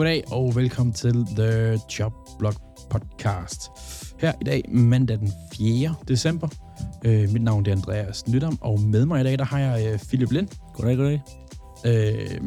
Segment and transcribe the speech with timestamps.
[0.00, 2.54] goddag og velkommen til The Job Blog
[2.90, 3.70] Podcast.
[4.20, 5.94] Her i dag, mandag den 4.
[6.08, 6.48] december.
[7.04, 9.98] Øh, mit navn er Andreas Nydam, og med mig i dag, der har jeg øh,
[9.98, 10.48] Philip Lind.
[10.74, 11.22] Goddag, goddag.
[11.86, 12.40] Øh,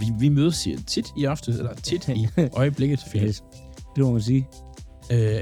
[0.00, 3.28] vi, vi mødes tit i aften, eller tit i øjeblikket, Philip.
[3.28, 3.42] Yes.
[3.96, 4.48] Det må man sige.
[5.12, 5.40] Øh,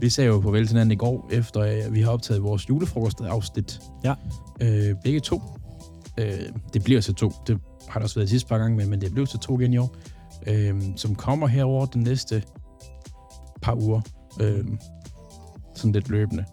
[0.00, 2.68] vi sagde jo på vel til hinanden i går, efter øh, vi har optaget vores
[2.68, 3.80] julefrokost-afsnit.
[4.04, 4.14] Ja.
[4.60, 5.42] Øh, begge to.
[6.18, 6.40] Øh,
[6.72, 7.32] det bliver til to.
[7.46, 9.60] Det har der også været de sidste par gange, men, men det blev til to
[9.60, 9.96] igen i år.
[10.46, 12.42] Øh, som kommer herover den næste
[13.62, 14.00] par uger.
[14.40, 14.64] Øh,
[15.74, 16.44] sådan lidt løbende.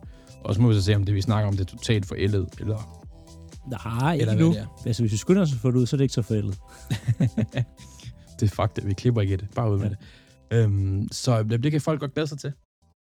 [0.44, 2.50] Og så må vi så se, om det vi snakker om, det er totalt forældet,
[2.60, 3.02] eller,
[3.86, 4.54] Nej, ikke eller nu.
[4.54, 4.68] det.
[4.86, 6.58] Altså, hvis vi skynder os at få det ud, så er det ikke så forældet.
[8.40, 9.48] det er fakt, vi klipper ikke det.
[9.56, 9.90] Bare ud med Ja.
[9.90, 10.64] det.
[10.64, 12.54] Øhm, så det, det kan folk godt glæde sig til.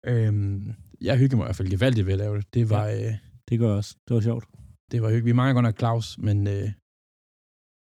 [0.07, 2.55] Øhm, jeg hygger mig i hvert fald gevaldigt ved at lave det.
[2.55, 3.13] Det var, øh,
[3.49, 3.97] Det gør jeg også.
[4.09, 4.45] Det var sjovt.
[4.91, 5.27] det var hyggeligt.
[5.27, 6.69] Vi mangler godt nok Claus, men øh,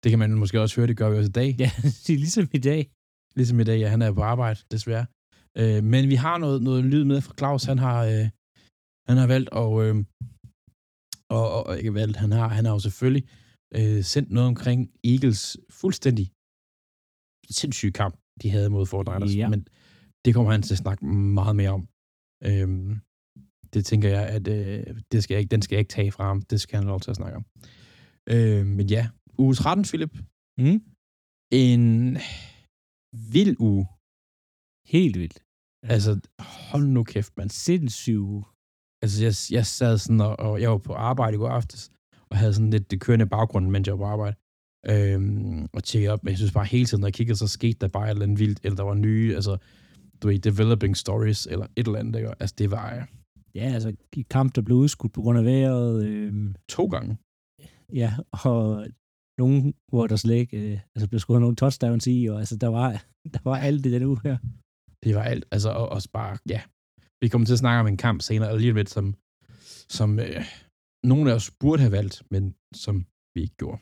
[0.03, 1.55] det kan man måske også høre, det gør vi også i dag.
[1.63, 1.71] Ja,
[2.05, 2.81] det er ligesom i dag.
[3.35, 5.05] Ligesom i dag, ja, han er på arbejde, desværre.
[5.57, 7.63] Øh, men vi har noget, noget lyd med fra Claus.
[7.63, 8.25] Han har, øh,
[9.09, 9.95] han har valgt, og, øh,
[11.37, 13.25] og, og, ikke valgt, han har, han har jo selvfølgelig
[13.77, 16.25] øh, sendt noget omkring Eagles fuldstændig
[17.49, 19.35] sindssyge kamp, de havde mod Fort Niners.
[19.35, 19.49] Ja.
[19.49, 19.67] Men
[20.25, 21.05] det kommer han til at snakke
[21.39, 21.87] meget mere om.
[22.49, 22.99] Øhm,
[23.73, 26.23] det tænker jeg, at øh, det skal jeg ikke, den skal jeg ikke tage fra
[26.27, 26.41] ham.
[26.41, 27.45] Det skal han lov til at snakke om.
[28.33, 29.03] Øh, men ja,
[29.43, 30.13] uge 13, Philip.
[30.63, 30.79] Mm.
[31.63, 31.83] En
[33.33, 33.83] vild uge.
[34.95, 35.39] Helt vildt.
[35.93, 36.11] Altså,
[36.69, 37.49] hold nu kæft, mand.
[37.49, 38.25] sindssyg.
[39.03, 41.91] Altså, jeg, jeg sad sådan, og, og jeg var på arbejde i går aftes,
[42.29, 44.35] og havde sådan lidt det kørende i baggrunden, mens jeg var på arbejde.
[44.91, 47.79] Øhm, og tjekkede op, men jeg synes bare hele tiden, når jeg kiggede, så skete
[47.81, 49.57] der bare et eller andet vildt, eller der var nye, altså,
[50.21, 52.29] du ved, developing stories, eller et eller andet, ikke?
[52.39, 53.03] Altså, det var øh,
[53.55, 56.05] Ja, altså, i kamp, der blev udskudt på grund af vejret.
[56.05, 57.17] Øh, to gange.
[57.93, 58.87] ja, og
[59.39, 62.67] nogen, hvor der slet ikke øh, altså, blev skudt nogle touchdowns i, og altså, der
[62.67, 62.89] var,
[63.33, 64.37] der var alt det den uge her.
[65.03, 66.61] Det var alt, altså, og også bare, ja.
[67.21, 69.15] Vi kommer til at snakke om en kamp senere, lige lidt, som,
[69.89, 70.45] som øh,
[71.03, 73.05] nogle af os burde have valgt, men som
[73.35, 73.81] vi ikke gjorde.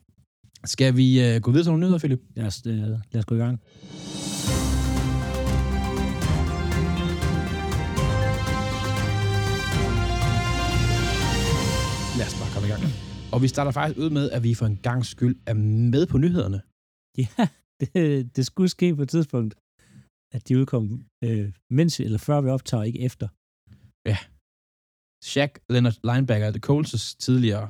[0.65, 2.21] Skal vi øh, gå videre til nogle nyheder, Philip?
[2.35, 2.77] Lad os, øh,
[3.11, 3.61] lad os gå i gang.
[12.17, 13.06] Lad os bare komme i gang.
[13.37, 15.57] Og vi starter faktisk ud med, at vi for en gang skyld er
[15.93, 16.59] med på nyhederne.
[17.21, 17.27] Ja,
[17.81, 19.53] det, det skulle ske på et tidspunkt,
[20.35, 20.83] at de udkom,
[21.27, 21.47] øh,
[21.77, 23.27] mens eller før vi optager, ikke efter.
[25.31, 27.65] Shaq Leonard linebacker, The Colts' tidligere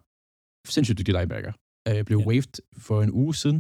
[0.76, 1.54] sindssygt dygtig linebacker,
[1.90, 2.24] øh, blev Ja.
[2.24, 2.28] ja.
[2.30, 3.60] waived for en uge siden,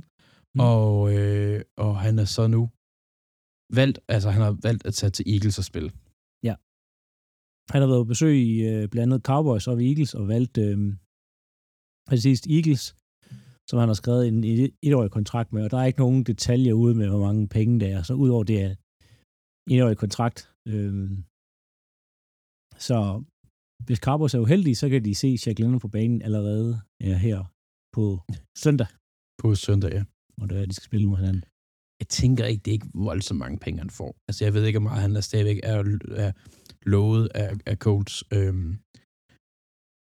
[0.56, 0.59] Mm.
[0.72, 2.62] og, øh, og han er så nu
[3.79, 5.91] valgt, altså han har valgt at tage til Eagles og spille.
[7.73, 10.78] Han har været på besøg i øh, blandt andet Cowboys og Eagles, og valgt øh,
[12.09, 12.84] præcis Eagles,
[13.69, 16.73] som han har skrevet en et- etårig kontrakt med, og der er ikke nogen detaljer
[16.73, 18.69] ude med, hvor mange penge det er, så udover det er
[19.69, 20.40] en etårig kontrakt.
[20.67, 21.09] Øh,
[22.88, 22.97] så
[23.85, 27.40] hvis Cowboys er uheldige, så kan de se Shaq Leonard på banen allerede ja, her
[27.96, 28.03] på
[28.63, 28.88] søndag,
[29.41, 30.03] På søndag, ja.
[30.38, 31.44] hvor det er, de skal spille mod hinanden.
[32.01, 34.12] Jeg tænker ikke, det er ikke voldsomt mange penge, han får.
[34.28, 35.78] Altså, jeg ved ikke, hvor meget han er stadigvæk er,
[36.25, 36.31] er
[36.90, 38.16] lovet af, af Colts.
[38.38, 38.69] Øhm,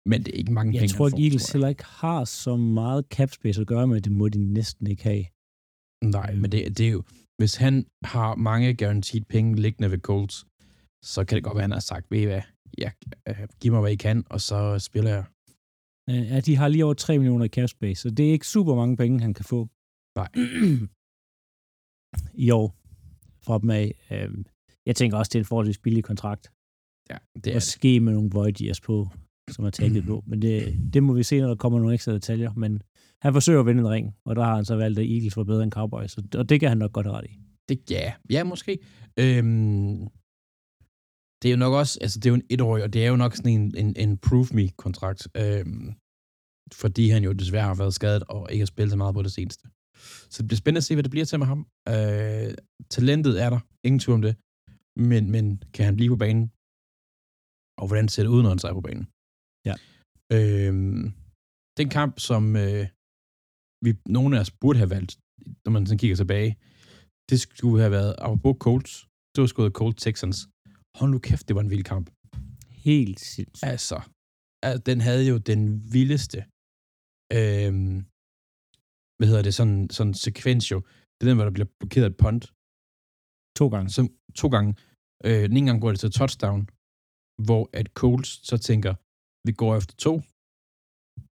[0.08, 1.52] men det er ikke mange Jeg penge, tror får, Eagles tror jeg.
[1.54, 5.02] heller ikke har så meget cap space at gøre med, det må de næsten ikke
[5.02, 5.24] have.
[6.16, 7.02] Nej, men det, det er jo...
[7.40, 10.36] Hvis han har mange guaranteed penge liggende ved Colts,
[11.12, 12.42] så kan det godt være, at han har sagt, ved I hvad,
[12.78, 12.90] ja,
[13.28, 15.24] øh, giv mig, hvad I kan, og så spiller jeg.
[16.10, 18.46] Øh, Ja, de har lige over 3 millioner i cap space, så det er ikke
[18.46, 19.68] super mange penge, han kan få.
[20.20, 20.28] Nej.
[22.46, 22.68] I år
[23.46, 23.88] fra dem af.
[24.12, 24.44] Øhm,
[24.86, 26.52] Jeg tænker også, det er en forholdsvis billig kontrakt.
[27.10, 27.54] Ja, det er det.
[27.54, 29.08] Måske med nogle void på,
[29.52, 30.24] som er taget på.
[30.26, 32.52] Men det, det må vi se, når der kommer nogle ekstra detaljer.
[32.54, 32.82] Men
[33.22, 35.44] han forsøger at vinde en ring, og der har han så valgt, at Eagles var
[35.44, 36.16] bedre end Cowboys.
[36.38, 37.38] Og- det kan han nok godt have ret i.
[37.68, 38.78] det ja, ja, måske.
[39.18, 40.08] Øhm,
[41.42, 43.16] det er jo nok også, altså det er jo en etårig, og det er jo
[43.16, 45.92] nok sådan en, en, en prove me-kontrakt, øhm,
[46.72, 49.32] fordi han jo desværre har været skadet og ikke har spillet så meget på det
[49.32, 49.68] seneste.
[50.30, 51.66] Så det bliver spændende at se, hvad det bliver til med ham.
[51.88, 52.54] Øh,
[52.90, 54.34] talentet er der, ingen tvivl om det,
[55.10, 56.44] men, men kan han blive på banen?
[57.80, 59.06] Og hvordan ser det ud, når han er på banen?
[60.36, 61.02] Øhm,
[61.78, 62.84] den kamp, som øh,
[63.84, 65.12] vi, nogle af os burde have valgt,
[65.64, 66.50] når man sådan kigger tilbage,
[67.30, 68.92] det skulle have været, apropos Colts,
[69.32, 70.38] det var sgu Colts Texans.
[70.98, 72.06] Hold nu kæft, det var en vild kamp.
[72.88, 73.70] Helt sindssygt.
[73.72, 73.98] Altså,
[74.66, 75.62] altså den havde jo den
[75.94, 76.38] vildeste,
[77.38, 77.96] øhm,
[79.16, 80.78] hvad hedder det, sådan, sådan sekvens jo.
[81.14, 82.44] Det er den, hvor der bliver blokeret et punt,
[83.58, 83.88] To gange.
[83.96, 84.06] som
[84.40, 84.70] to gange.
[85.26, 86.60] Øh, den ene gang går det til touchdown,
[87.46, 88.92] hvor at Colts så tænker,
[89.46, 90.14] vi går efter to,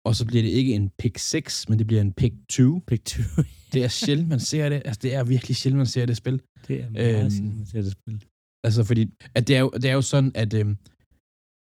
[0.08, 2.82] og så bliver det ikke en pick 6, men det bliver en pick 2.
[2.88, 3.22] Pick 2.
[3.74, 4.82] Det er sjældent, man ser det.
[4.86, 6.42] Altså, det er virkelig sjældent, man ser det spil.
[6.68, 8.26] det er meget Øhm, sjældent, man ser det spil.
[8.64, 9.04] Altså, fordi
[9.36, 10.78] at det, er jo, det er jo sådan, at øhm,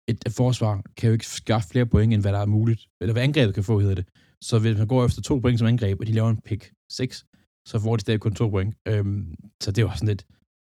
[0.09, 2.81] et, forsvar kan jo ikke skaffe flere point, end hvad der er muligt.
[3.01, 4.07] Eller hvad angrebet kan få, hedder det.
[4.43, 7.25] Så hvis man går efter to point som angreb, og de laver en pick 6,
[7.67, 8.75] så får de stadig kun to point.
[8.87, 10.25] Øhm, så det var sådan lidt,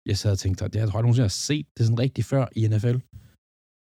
[0.08, 2.24] jeg sad og tænkte, det har jeg tror jeg nogensinde har set det sådan rigtig
[2.24, 2.96] før i NFL.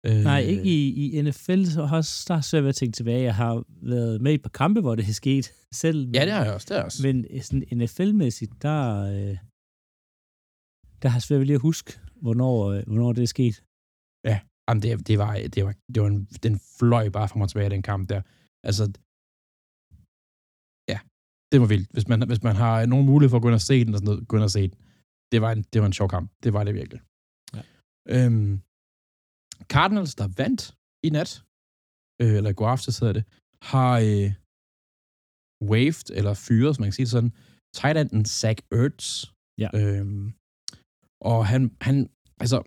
[0.08, 3.24] Øh, Nej, ikke i, i NFL, så har der er svært ved at tænke tilbage.
[3.24, 3.64] Jeg har
[3.94, 6.12] været med i et par kampe, hvor det er sket selv.
[6.16, 6.66] Ja, det har jeg også.
[6.66, 7.08] Det har jeg også.
[7.08, 8.80] Men øh, sådan NFL-mæssigt, der,
[9.14, 9.38] øh,
[11.02, 13.64] der har jeg svært ved lige at huske, hvornår, øh, hvornår det er sket.
[14.72, 17.70] Jamen, det, det, var, det var, det var en, den fløj bare frem og tilbage,
[17.70, 18.22] den kamp der.
[18.68, 18.84] Altså,
[20.92, 21.00] ja,
[21.52, 21.90] det var vildt.
[21.96, 24.00] Hvis man, hvis man har nogen mulighed for at gå ind og se den, og
[24.00, 24.78] sådan noget, gå ind og se den.
[25.32, 26.32] Det var en, det var en sjov kamp.
[26.44, 27.02] Det var det virkelig.
[27.56, 27.62] Ja.
[28.16, 28.62] Øhm,
[29.74, 30.62] Cardinals, der vandt
[31.08, 31.32] i nat,
[32.22, 33.26] øh, eller i går aftes hedder det,
[33.72, 34.30] har øh,
[35.72, 37.34] waved, eller fyret, som man kan sige det sådan,
[37.80, 39.06] tight enden Zach Ertz.
[39.64, 39.70] Ja.
[39.80, 40.26] Øhm,
[41.30, 41.96] og han, han,
[42.44, 42.58] altså,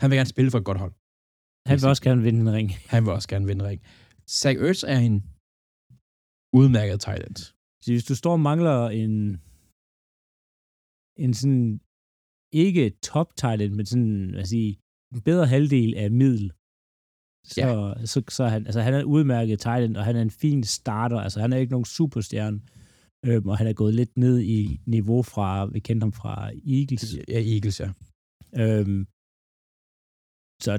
[0.00, 0.94] han vil gerne spille for et godt hold.
[1.68, 2.68] Han vil også gerne vinde en ring.
[2.92, 3.80] Han vil også gerne vinde ring.
[4.40, 5.18] Zach Ertz er en
[6.60, 7.38] udmærket tight end.
[7.82, 9.14] Så hvis du står og mangler en,
[11.24, 11.68] en sådan,
[12.64, 14.70] ikke top tight end, men sådan, hvad sige,
[15.14, 16.46] en bedre halvdel af middel,
[17.52, 18.06] så, Ja.
[18.12, 21.38] så, så han, altså han er udmærket end, og han er en fin starter, altså
[21.40, 22.58] han er ikke nogen superstjerne,
[23.28, 24.58] øhm, og han er gået lidt ned i
[24.96, 26.34] niveau fra, vi kendte ham fra
[26.76, 27.04] Eagles,
[27.34, 27.88] Ja, Eagles, ja.
[28.62, 29.00] Øhm,
[30.66, 30.72] så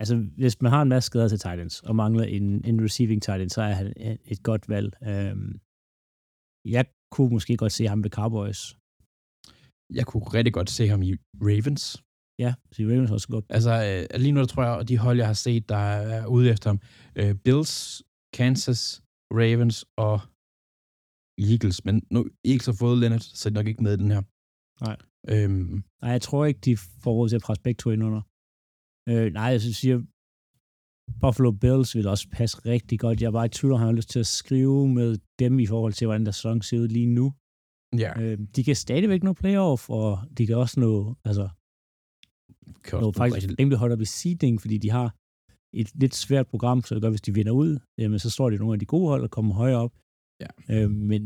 [0.00, 3.40] altså, hvis man har en masse skader til Titans, og mangler en, en receiving tight
[3.42, 4.90] end, så er han et- et godt valg.
[5.10, 5.52] Øhm,
[6.76, 6.84] jeg
[7.14, 8.60] kunne måske godt se ham ved Cowboys.
[9.98, 11.12] Jeg kunne rigtig godt se ham i
[11.48, 11.84] Ravens.
[12.44, 13.44] Ja, så Ravens også godt.
[13.56, 16.26] Altså, øh, lige nu der tror jeg, at de hold, jeg har set, der er
[16.26, 16.80] ude efter ham,
[17.20, 18.02] øh, Bills,
[18.38, 18.80] Kansas,
[19.40, 20.16] Ravens og
[21.50, 21.78] Eagles.
[21.84, 24.22] Men nu Eagles har fået Leonard, så er de nok ikke med i den her.
[24.86, 24.96] Nej.
[25.32, 28.22] Øhm, Nej, jeg tror ikke, de får råd til at presse begge to ind under.
[29.08, 29.98] Øh, nej, jeg synes, siger,
[31.20, 33.20] Buffalo Bills vil også passe rigtig godt.
[33.20, 35.66] Jeg er bare i tvivl, om han har lyst til at skrive med dem i
[35.66, 37.32] forhold til, hvordan der sæson ser ud lige nu.
[37.98, 41.48] ja, Øh, de kan stadigvæk nå playoff, og de kan også nå, altså,
[42.92, 45.08] nå også faktisk rigtig- rimelig højt op i seeding, fordi de har
[45.80, 48.56] et lidt svært program, så det gør, hvis de vinder ud, jamen, så står de
[48.56, 49.94] nogle af de gode hold og kommer højere op.
[50.42, 50.50] Ja.
[50.74, 51.22] Øh, men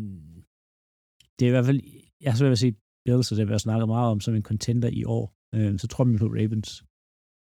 [1.37, 1.81] det er i hvert fald,
[2.23, 2.75] jeg har svært ved at se
[3.07, 5.25] Bills, og det har også snakket meget om, som en contender i år.
[5.55, 6.71] Øh, så tror jeg på Ravens,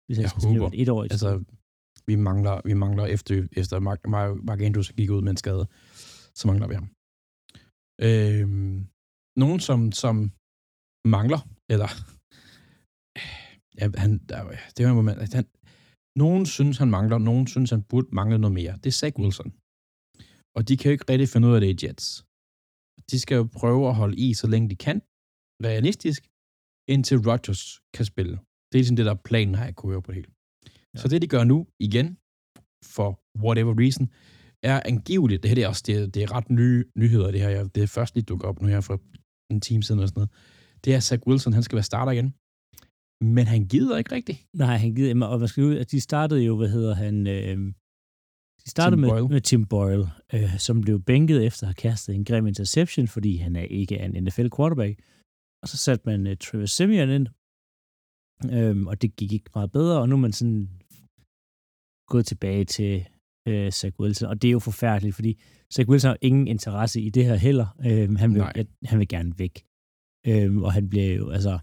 [0.06, 0.68] hvis jeg, Jeg skal håber.
[0.68, 1.14] et etårigt.
[1.14, 1.44] Altså,
[2.08, 5.66] vi mangler, vi mangler efter, efter Mark, Mark, Mark Andrews gik ud med en skade,
[6.40, 6.88] så mangler vi ham.
[8.08, 8.78] Øhm,
[9.44, 10.16] nogen, som, som
[11.16, 11.42] mangler,
[11.74, 11.90] eller
[13.80, 14.40] ja, han, der,
[14.78, 15.46] det er moment, at han,
[16.24, 18.74] nogen synes, han mangler, nogen synes, han burde mangle noget mere.
[18.82, 19.50] Det er Zach Wilson.
[20.58, 22.08] Og de kan jo ikke rigtig finde ud af det i Jets.
[23.12, 24.98] De skal jo prøve at holde i, så længe de kan,
[25.70, 26.22] realistisk,
[26.94, 27.62] indtil Rodgers
[27.96, 28.36] kan spille.
[28.72, 30.32] Det er sådan det, der er planen, har jeg kunne høre på det hele.
[30.94, 31.00] Ja.
[31.02, 32.08] Så det, de gør nu, igen,
[32.96, 33.10] for
[33.46, 34.06] whatever reason,
[34.72, 37.40] er angiveligt, det her det er også, det, er- det er ret nye nyheder, det
[37.42, 38.98] her, jeg, det er først lige dukket op nu her for
[39.54, 40.32] en time siden og sådan noget.
[40.86, 42.30] Det er Zach Wilson, han skal være starter igen.
[43.24, 44.40] Men han gider ikke rigtigt.
[44.54, 47.58] Nej, han gider og hvad skal ud- at de startede jo, hvad hedder han, øh,
[48.66, 49.28] de startede Tim med, Boyle.
[49.28, 53.38] med Tim Boyle, øh, som blev bænket efter at have kastet en grim interception, fordi
[53.38, 55.00] han er ikke er en NFL quarterback.
[55.62, 57.28] Og så satte man øh, Travis Simeon ind,
[58.56, 60.70] øh, og det gik ikke meget bedre, og nu er man sådan
[62.08, 63.06] gået tilbage til
[63.48, 65.42] øh, Zach Wilson, og det er jo forfærdeligt, fordi
[65.74, 67.68] Zach Wilson har ingen interesse i det her heller.
[67.88, 68.66] Øh, han, vil, Nej.
[68.86, 69.66] han vil gerne væk.
[70.28, 71.60] Øh, og han bliver jo, altså,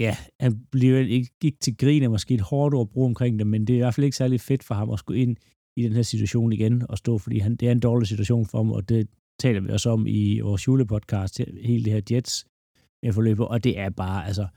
[0.00, 3.38] ja, han blev ikke gik til grin er måske et hårdt ord at bruge omkring
[3.38, 5.36] det, men det er i hvert fald ikke særlig fedt for ham at skulle ind
[5.76, 8.58] i den her situation igen og stå, fordi han, det er en dårlig situation for
[8.58, 9.08] ham, og det
[9.40, 12.46] taler vi også om i vores julepodcast, hele det her Jets
[13.04, 14.48] øh, forløb, og det er bare, altså,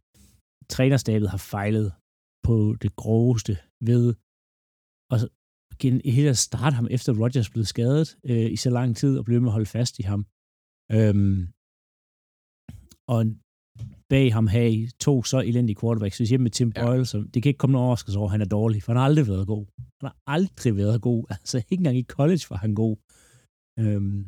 [0.70, 1.94] trænerstabet har fejlet
[2.44, 4.14] på det groveste ved
[5.12, 5.20] og
[5.74, 9.26] igen, hele at starte ham efter Rodgers blev skadet øh, i så lang tid og
[9.26, 10.22] blev ved med at holde fast i ham.
[10.98, 11.40] Øhm,
[13.14, 13.20] og
[14.10, 16.18] bag ham have to så elendige quarterbacks.
[16.18, 16.86] Hvis hjemme med Tim Ja.
[16.86, 18.98] Boyle, så det kan ikke komme nogen overraskelse over, at han er dårlig, for han
[18.98, 19.66] har aldrig været god.
[20.00, 21.24] Han har aldrig været god.
[21.36, 22.96] Altså ikke engang i college var han god.
[23.84, 24.22] Øhm,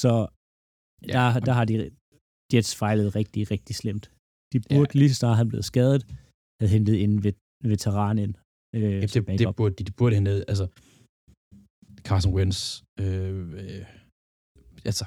[0.00, 0.12] så
[1.08, 1.74] Ja, der, der har de
[2.52, 4.10] Jets fejlet rigtig, rigtig slemt.
[4.52, 4.98] De burde ja.
[4.98, 6.02] lige så snart han blev skadet,
[6.60, 8.34] have hentet en vet, veteran ind.
[8.76, 10.44] Øh, Ja, det, det, burde, de, de burde ned.
[10.48, 10.66] Altså,
[12.08, 13.84] Carson Wentz, øh, øh,
[14.90, 15.04] altså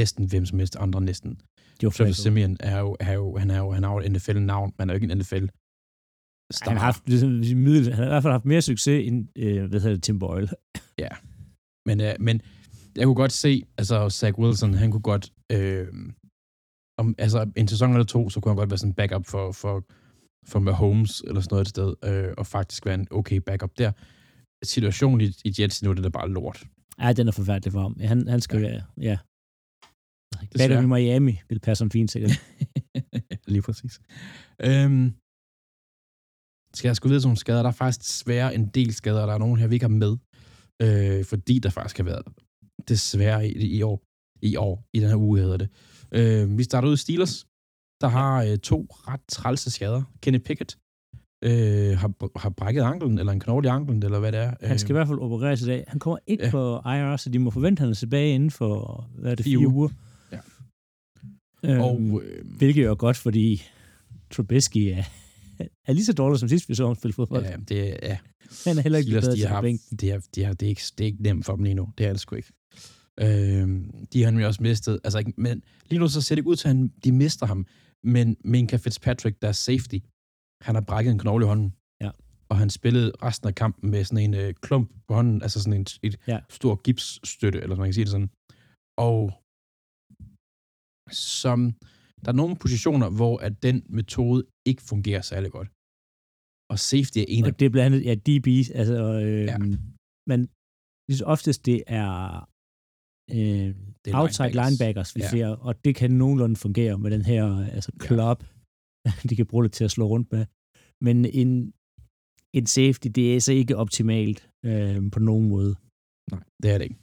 [0.00, 1.40] næsten hvem som helst andre næsten.
[1.80, 2.12] Travis Flacco.
[2.12, 4.94] Simeon er jo, er jo, han er jo, han har jo et NFL-navn, men er
[4.94, 5.46] jo ikke en NFL
[6.52, 6.70] star.
[6.70, 9.64] Han har, haft, ligesom, middel, han har i hvert fald haft mere succes end øh,
[9.64, 10.48] hvad hedder det, Tim Boyle.
[11.86, 12.40] Men, øh, men
[12.96, 15.86] jeg kunne godt se, altså Zach Wilson, han kunne godt, øh,
[16.98, 19.52] om, altså en sæson eller to, så kunne han godt være sådan en backup for,
[19.52, 19.84] for,
[20.46, 23.92] for Mahomes eller sådan noget et sted, øh, og faktisk være en okay backup der.
[24.64, 26.64] Situationen i, i Jets nu, det er bare lort.
[27.00, 27.96] Ja, den er forfærdelig for ham.
[28.00, 28.80] Han, han skal Ja.
[29.00, 29.18] ja.
[30.58, 32.30] Backup i Miami vil passe ham fint sikkert.
[33.52, 34.00] Lige præcis.
[34.62, 35.14] Øhm,
[36.74, 37.62] skal jeg sgu videre til nogle skader?
[37.62, 39.26] Der er faktisk desværre en del skader.
[39.26, 40.16] Der er nogen her, vi ikke har med.
[40.82, 42.22] Øh, fordi der faktisk har været
[42.88, 44.02] desværre i, i år,
[44.42, 45.68] i år, i den her uge hedder det.
[46.12, 47.46] Øh, vi starter ud i Steelers,
[48.00, 50.02] der har øh, to ret trælse skader.
[50.22, 50.78] Kenny Pickett
[51.44, 54.54] øh, har, har brækket anklen, eller en knogle i anklen, eller hvad det er.
[54.62, 55.84] Han skal i hvert fald opereres i dag.
[55.88, 56.50] Han kommer ikke ja.
[56.50, 59.44] på IR, så de må forvente, at han er tilbage inden for, hvad er det,
[59.44, 59.76] Fire fire, uger.
[59.76, 59.88] uger.
[61.66, 61.72] Ja.
[61.74, 61.80] Øhm,
[62.14, 63.62] og øh, Hvilket er jo godt, fordi
[64.30, 65.04] Trubisky er,
[65.86, 67.44] er lige så dårlig som sidst, vi så ham spille fodbold.
[67.44, 68.16] ja, det er
[68.68, 69.82] Han er heller ikke Steelers, bedre de til har, at bænke.
[70.00, 71.88] det, er, de har, det, er ikke, det er ikke nemt for dem lige nu.
[71.98, 72.52] Det er det sgu ikke.
[73.20, 73.68] Øh,
[74.12, 75.00] de har nemlig også mistet.
[75.04, 77.46] Altså, ikke, men lige nu så ser det ikke ud til, at han, de mister
[77.46, 77.66] ham.
[78.04, 79.98] Men Minka Fitzpatrick, der er safety,
[80.62, 81.72] han har brækket en knogle i hånden.
[82.00, 82.10] Ja.
[82.48, 85.72] Og han spillede resten af kampen med sådan en øh, klump på hånden, altså sådan
[85.80, 86.38] en et Ja.
[86.50, 88.30] stor gipsstøtte, eller man kan sige det sådan.
[88.98, 89.32] Og
[91.10, 91.58] som
[92.24, 95.68] der er nogle positioner, hvor at den metode ikke fungerer særlig godt.
[96.72, 99.52] Og safety er en af Og det er blandt andet, ja, DB's, altså, øh, Ja.
[99.52, 99.58] ja.
[100.30, 100.40] men
[101.08, 102.12] lige så oftest det er
[103.36, 103.68] øh,
[104.02, 105.24] det er outside linebackers, vi Ja.
[105.26, 105.30] ja.
[105.30, 107.44] ser, og det kan nogenlunde fungere med den her
[107.76, 108.06] altså Ja.
[108.06, 108.38] club,
[109.28, 110.44] de kan bruge det til at slå rundt med.
[111.06, 111.50] Men en,
[112.58, 115.72] en safety, det er så ikke optimalt øh, på nogen måde.
[116.32, 116.98] Nej, det er det ikke.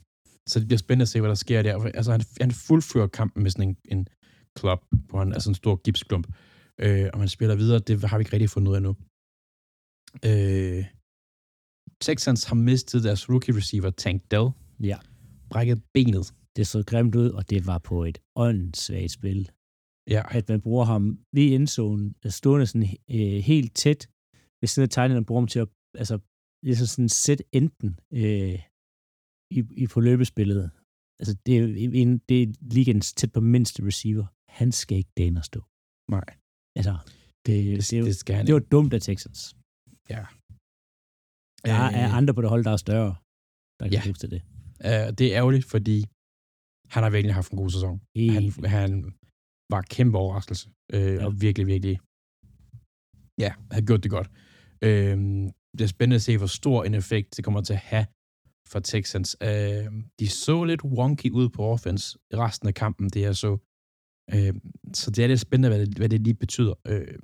[0.48, 1.84] Så det bliver spændende at se, hvad der sker der.
[1.84, 4.08] Altså, han, han fuldfører kampen med sådan en, en
[4.56, 6.26] klub på en, altså en stor gipsklump.
[6.80, 8.96] Øh, og han spiller videre, det har vi ikke rigtig fundet ud af nu.
[10.24, 10.84] Øh,
[12.00, 14.48] Texans har mistet deres rookie receiver, Tank Dell.
[14.80, 14.98] Ja.
[15.50, 16.34] Brækket benet.
[16.56, 19.50] Det så grimt ud, og det var på et åndssvagt spil.
[20.10, 24.08] Ja, At man bruger ham ved endzone, stående sådan øh, helt tæt
[24.60, 26.18] ved siden af tegnet, og bruger ham til at altså,
[26.62, 28.58] ligesom sådan sætte enten øh,
[29.58, 30.62] i, i på løbespillet.
[31.20, 31.64] Altså, det er,
[32.02, 32.46] en, det er
[32.76, 34.26] ligens tæt på mindste receiver.
[34.58, 35.60] Han skal ikke og stå.
[36.16, 36.28] nej.
[36.78, 36.94] Altså,
[37.46, 39.40] det, Det, det, det, skal han det var dumt af Texans.
[40.14, 40.22] Ja.
[41.66, 43.12] Der er, er Øh, andre på det hold, der er større,
[43.78, 44.00] der kan Ja.
[44.04, 44.42] bruges til det.
[44.88, 45.96] øh, det er ærgerligt, fordi
[46.94, 47.94] han har virkelig haft en god sæson.
[48.16, 48.90] Han, Helt, han
[49.72, 50.64] var kæmpe overraskelse,
[50.96, 51.14] øh.
[51.14, 51.24] Ja.
[51.26, 51.96] og virkelig, virkelig,
[53.44, 54.28] ja, har gjort det godt.
[54.88, 55.16] Øh,
[55.76, 58.06] det er spændende at se, hvor stor en effekt det kommer til at have
[58.72, 59.30] for Texans.
[59.48, 59.86] Øh,
[60.20, 63.52] de så lidt wonky ud på offense i resten af kampen, det jeg så.
[64.34, 64.54] Øh,
[65.00, 66.74] så det er lidt spændende, hvad det, hvad det lige betyder.
[66.92, 67.14] Øh,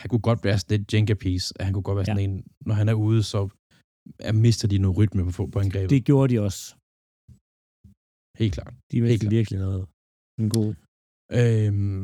[0.00, 1.46] han kunne godt være sådan lidt Jenga piece.
[1.60, 2.28] Han kunne godt være sådan ja.
[2.28, 2.36] en,
[2.68, 3.40] når han er ude, så
[4.28, 5.90] er, mister de noget rytme på, på angrebet.
[5.90, 6.62] det gjorde de også.
[8.40, 8.74] Helt klart.
[8.90, 9.38] De Helt virkelig, klart.
[9.38, 9.82] virkelig noget.
[10.42, 10.70] En god.
[11.40, 12.02] Øhm,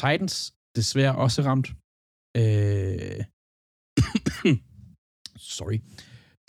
[0.00, 0.36] Titans
[0.78, 1.68] desværre også ramt.
[2.40, 3.20] Øh,
[5.56, 5.78] sorry.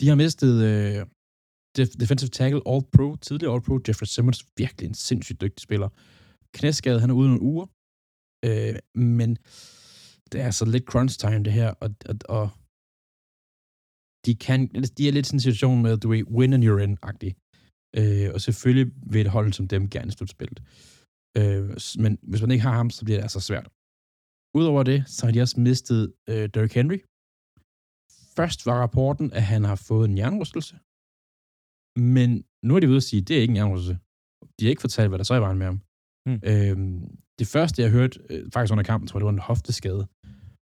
[0.00, 1.06] De har mistet øh,
[2.02, 5.88] defensive tackle All-Pro, tidligere All-Pro, Jeffrey Simmons, virkelig en sindssygt dygtig spiller.
[6.56, 7.66] Knæskade, han er ude nogle uger.
[8.46, 9.30] Øh, men
[10.32, 12.46] det er så lidt crunch time, det her, og, og, og
[14.26, 14.58] de, kan,
[14.96, 17.32] de er lidt sådan en situation med, du ved, win and you're in-agtig.
[17.98, 20.58] Øh, og selvfølgelig vil et hold som dem gerne slutspillet.
[21.38, 21.62] Øh,
[22.02, 23.68] men hvis man ikke har ham, så bliver det altså svært.
[24.58, 26.98] Udover det, så har de også mistet øh, Derrick Henry.
[28.36, 30.74] Først var rapporten, at han har fået en hjernerystelse.
[32.16, 33.98] Men nu er de ude at sige, at det er ikke en hjernerystelse.
[34.56, 35.80] De har ikke fortalt, hvad der så er i vejen med ham.
[36.26, 36.40] Hmm.
[36.50, 36.76] Øh,
[37.38, 40.02] det første, jeg hørte, øh, faktisk under kampen, tror jeg, det var en hofteskade.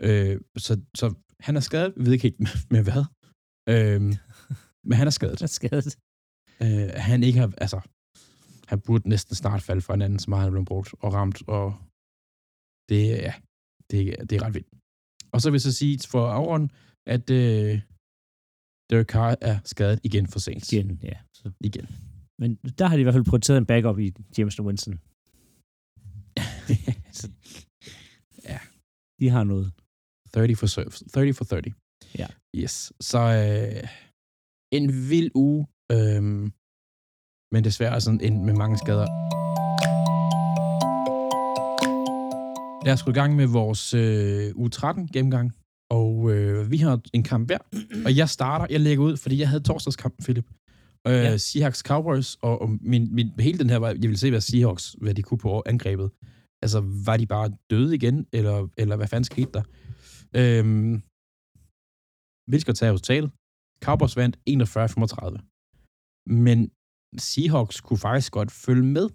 [0.07, 1.93] Øh, så, så han er skadet.
[1.97, 3.03] Vi ved ikke helt med, med hvad.
[3.74, 4.01] Øh,
[4.88, 5.97] men han er skadet Der er skadet.
[6.63, 7.79] øh, han ikke har, altså,
[8.67, 11.67] han burde næsten snart falde for en anden, som han blevet brugt og ramt, og
[12.89, 13.33] det, ja,
[13.91, 14.71] det, det er ret vildt.
[15.33, 16.69] Og så vil jeg så sige for afrund,
[17.07, 17.81] at øh,
[18.89, 20.71] Derek Carr er skadet igen for sent.
[20.74, 21.17] Igen, ja.
[21.33, 21.51] Så.
[21.62, 21.85] Igen.
[22.39, 25.00] Men der har de i hvert fald prioriteret en backup i James Winston.
[27.19, 27.27] Så,
[28.50, 28.59] Ja.
[29.19, 29.71] De har noget.
[30.33, 31.74] 30 for, serve, 30 for 30.
[32.17, 32.27] Ja.
[32.55, 32.93] Yes.
[33.01, 33.89] Så øh,
[34.71, 36.24] en vild uge, øh,
[37.53, 39.07] men desværre sådan en med mange skader.
[42.85, 45.47] Lad os gå i gang med vores øh, uge 13 gennemgang.
[45.89, 47.57] Og øh, vi har en kamp hver.
[48.05, 50.47] Og jeg starter, jeg lægger ud, fordi jeg havde torsdagskampen, Philip.
[51.07, 51.37] Øh, ja.
[51.37, 54.95] Seahawks Cowboys, og, og min, min, hele den her var, jeg ville se, hvad Seahawks,
[55.01, 56.11] hvad de kunne på angrebet.
[56.61, 59.63] Altså, var de bare døde igen, eller, eller hvad fanden skete der?
[60.35, 61.01] Øhm,
[62.51, 63.31] vi skal tage resultatet.
[63.83, 65.37] Cowboys vandt 41-35.
[66.27, 66.71] Men
[67.17, 69.09] Seahawks kunne faktisk godt følge med.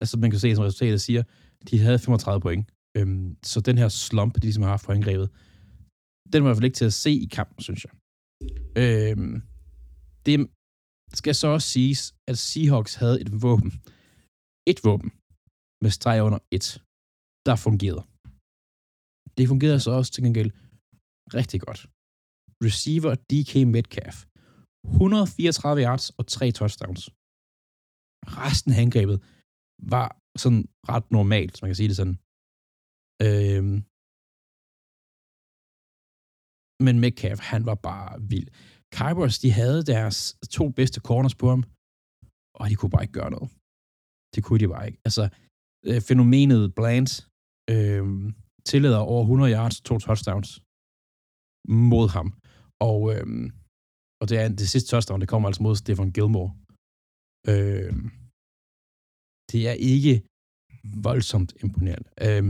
[0.00, 1.22] Altså, man kan se, som resultatet siger,
[1.70, 2.70] de havde 35 point.
[2.96, 5.30] Øhm, så den her slump, de ligesom har haft på angrebet,
[6.32, 7.92] den var i hvert fald ikke til at se i kampen, synes jeg.
[8.82, 9.16] Øh,
[10.26, 10.36] det
[11.20, 12.00] skal så også siges,
[12.30, 13.72] at Seahawks havde et våben.
[14.70, 15.10] Et våben
[15.84, 16.66] med streg under et,
[17.46, 18.04] der fungerede.
[19.36, 20.50] Det fungerede så også til gengæld
[21.38, 21.80] rigtig godt.
[22.66, 24.16] Receiver DK Metcalf.
[24.84, 27.02] 134 yards og 3 touchdowns.
[28.42, 29.18] Resten af angrebet
[29.94, 30.08] var
[30.42, 30.62] sådan
[30.92, 32.18] ret normalt, hvis man kan sige det sådan.
[33.26, 33.76] Øhm,
[36.80, 38.48] men Metcalf, han var bare vild.
[38.98, 41.62] Cowboys, de havde deres to bedste corners på ham,
[42.58, 43.50] og de kunne bare ikke gøre noget.
[44.34, 45.00] Det kunne de bare ikke.
[45.08, 45.24] Altså,
[45.88, 47.08] øh, fænomenet Bland
[47.74, 48.04] øh,
[48.68, 50.50] tillader over 100 yards to touchdowns
[51.92, 52.28] mod ham.
[52.88, 53.26] Og, øh,
[54.20, 56.50] og det, er, det sidste touchdown, det kommer altså mod Stefan Gilmore.
[57.52, 57.92] Øh,
[59.50, 60.14] det er ikke
[61.06, 62.08] voldsomt imponerende.
[62.26, 62.44] Øh,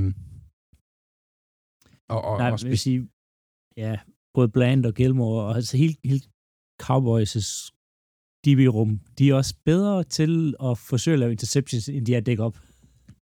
[2.14, 3.00] og, og, Nej, og vil sige,
[3.84, 3.94] ja,
[4.34, 6.28] både Bland og Gilmore, og altså helt, helt
[6.82, 7.70] Cowboys'
[8.44, 12.42] DB-rum, de er også bedre til at forsøge at lave interceptions, end de er dække
[12.42, 12.56] op.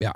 [0.00, 0.12] Ja.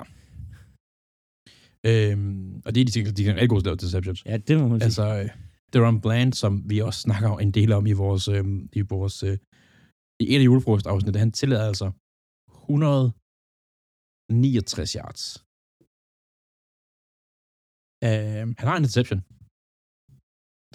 [1.89, 4.25] Øhm, og det er de ting, de kan rigtig godt lave interceptions.
[4.25, 4.85] Ja, det må man sige.
[4.85, 5.29] Altså,
[5.73, 8.45] Deron Bland, som vi også snakker en del om i vores, øh,
[8.79, 9.37] i vores øh,
[10.23, 11.87] i et af julefrokostafsnittet, han tillader altså
[12.47, 15.23] 169 yards.
[18.07, 19.21] Øh, han har en interception.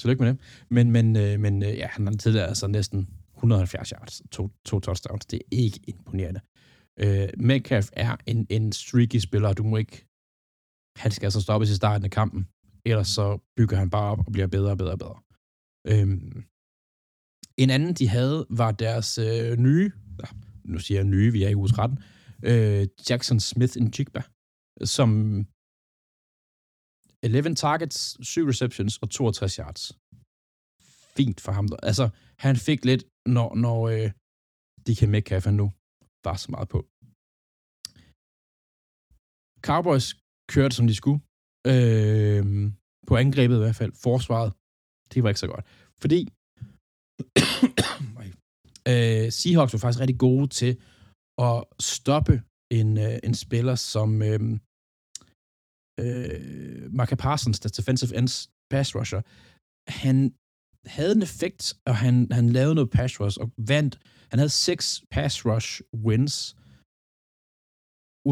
[0.00, 0.40] Tillykke med det.
[0.69, 4.80] Men, men, øh, men øh, ja, han har tidligere altså næsten 170 yards, to, to
[4.80, 5.26] touchdowns.
[5.26, 6.40] Det er ikke imponerende.
[7.00, 10.07] Øh, Metcalf er en, en streaky spiller, du må ikke...
[10.97, 12.49] Han skal altså stoppes i starten af kampen,
[12.85, 15.19] ellers så bygger han bare op og bliver bedre og bedre og bedre.
[15.87, 16.09] Øh,
[17.57, 19.93] en anden, de havde, var deres øh, nye,
[20.65, 21.99] nu siger jeg nye, vi er i uge 13,
[22.43, 24.23] øh, Jackson Smith en Jigba,
[24.84, 25.41] som
[27.23, 29.83] 11 targets, 7 receptions og 62 yards.
[31.17, 31.69] Fint for ham.
[31.83, 34.11] Altså, han fik lidt, når, når øh,
[34.87, 35.67] DK Metcalf nu
[36.25, 36.78] var så meget på.
[39.69, 40.06] Cowboys
[40.52, 41.21] kørte, som de skulle.
[41.73, 42.43] Øh,
[43.09, 43.93] på angrebet i hvert fald.
[44.06, 44.52] Forsvaret,
[45.15, 45.65] det var ikke så godt.
[46.02, 46.21] Fordi
[48.91, 50.73] øh, Seahawks var faktisk rigtig gode til
[51.49, 52.43] at stoppe
[52.78, 54.41] en, øh, en spiller som øh,
[56.02, 59.23] øh, Mark Parsons, der defensive ends pass rusher,
[60.02, 60.17] han
[60.97, 63.95] havde en effekt, og han, han lavede noget pass rush, og vandt.
[64.30, 64.84] Han havde seks
[65.15, 65.71] pass rush
[66.06, 66.34] wins,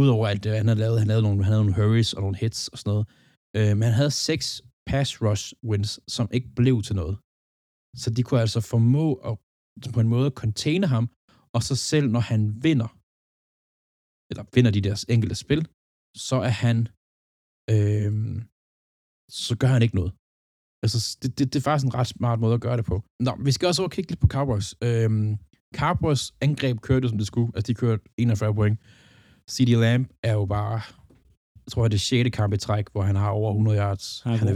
[0.00, 0.98] udover alt det, han havde lavet.
[1.02, 3.06] Han, havde nogle, han havde nogle hurries og nogle hits og sådan noget.
[3.56, 4.46] Øh, men han havde seks
[4.90, 7.16] pass rush wins, som ikke blev til noget.
[8.02, 9.34] Så de kunne altså formå at
[9.94, 11.04] på en måde containe ham,
[11.56, 12.90] og så selv når han vinder,
[14.30, 15.62] eller vinder de deres enkelte spil,
[16.28, 16.76] så er han
[17.70, 18.42] øh,
[19.30, 20.12] så gør han ikke noget.
[20.82, 23.02] Altså, det, det, det er faktisk en ret smart måde at gøre det på.
[23.20, 24.74] Nå, vi skal også over kigge lidt på Cowboys.
[24.84, 25.36] Øh,
[25.76, 27.52] Cowboys angreb kørte, som det skulle.
[27.54, 28.78] Altså, de kørte 41 point.
[29.50, 30.80] CD Lamb er jo bare,
[31.66, 32.30] jeg tror, det er 6.
[32.36, 34.22] kamp i træk, hvor han har over 100 yards.
[34.22, 34.52] Han, han er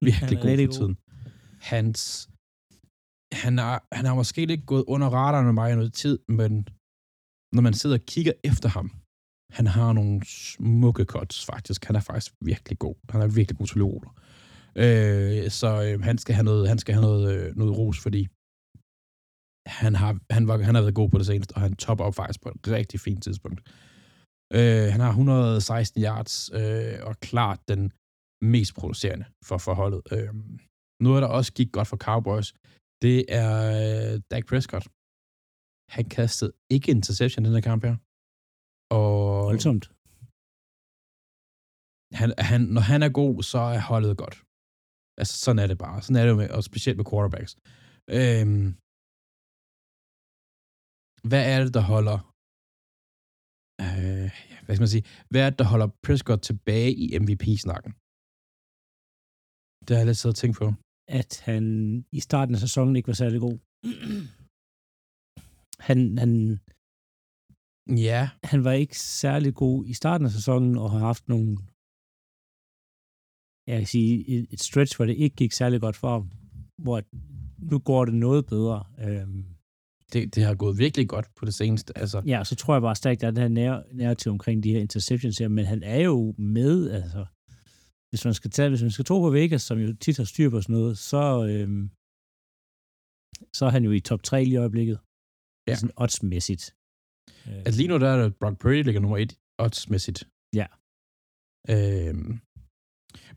[0.00, 0.96] virkelig han er god for tiden.
[1.60, 2.30] Hans,
[3.32, 6.68] han, er, han har måske ikke gået under radaren med mig i noget tid, men
[7.54, 8.90] når man sidder og kigger efter ham,
[9.56, 11.84] han har nogle smukke cuts, faktisk.
[11.84, 12.94] Han er faktisk virkelig god.
[13.10, 14.10] Han er virkelig god til løber.
[14.84, 18.22] Øh, så øh, han skal have noget, han skal have noget, øh, noget ros, fordi
[19.82, 22.14] han har, han, var, han har været god på det seneste, og han topper op
[22.14, 23.60] faktisk på et rigtig fint tidspunkt.
[24.58, 27.92] Øh, han har 116 yards, øh, og klart den
[28.54, 30.02] mest producerende for forholdet.
[30.12, 30.34] Øh,
[31.06, 32.48] noget, der også gik godt for Cowboys,
[33.02, 34.86] det er øh, Dak Prescott.
[35.96, 37.96] Han kastede ikke interception i den her kamp her.
[38.96, 39.08] Og
[39.50, 39.84] Voldsomt.
[42.20, 44.36] Han, han, når han er god, så er holdet godt.
[45.20, 45.96] Altså, sådan er det bare.
[46.02, 47.52] Sådan er det med, og specielt med quarterbacks.
[48.16, 48.66] Øhm,
[51.30, 52.18] hvad er det, der holder
[53.84, 54.30] øh,
[54.64, 57.92] hvad skal man sige, hvad er det, der holder Prescott tilbage i MVP-snakken?
[59.84, 60.66] Det har jeg lidt siddet og tænkt på.
[61.20, 61.64] At han
[62.18, 63.56] i starten af sæsonen ikke var særlig god.
[65.88, 66.30] Han, han,
[67.96, 68.30] Ja.
[68.44, 71.58] Han var ikke særlig god i starten af sæsonen, og har haft nogle,
[73.66, 76.30] jeg kan sige, et, et stretch, hvor det ikke gik særlig godt for ham,
[76.82, 77.02] hvor
[77.70, 78.84] nu går det noget bedre.
[78.98, 79.44] Øhm,
[80.12, 81.98] det, det har gået virkelig godt på det seneste.
[81.98, 82.22] Altså.
[82.26, 84.80] Ja, så tror jeg bare stærkt, at der er den her narrativ omkring de her
[84.80, 87.26] interceptions her, men han er jo med, altså.
[88.10, 90.50] hvis man skal tage, hvis man skal tro på Vegas, som jo tit har styr
[90.50, 91.88] på sådan noget, så, øh,
[93.52, 94.98] så er han jo i top 3 lige i øjeblikket.
[95.68, 95.74] Ja.
[95.74, 96.77] Sådan oddsmæssigt.
[97.46, 99.32] Øh, Altså lige nu der er Brock Purdy ligger nummer et
[99.64, 100.20] oddsmæssigt.
[100.60, 100.66] Ja.
[101.74, 102.32] Øhm,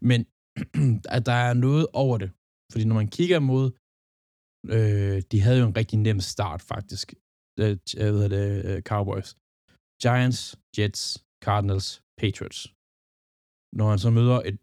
[0.09, 0.19] men
[1.15, 2.29] at der er noget over det.
[2.71, 3.65] Fordi når man kigger mod,
[4.75, 7.07] øh, de havde jo en rigtig nem start faktisk,
[7.61, 9.29] øh, jeg ved det, øh, Cowboys.
[10.03, 10.41] Giants,
[10.77, 11.03] Jets,
[11.45, 11.87] Cardinals,
[12.21, 12.59] Patriots.
[13.77, 14.59] Når han så møder et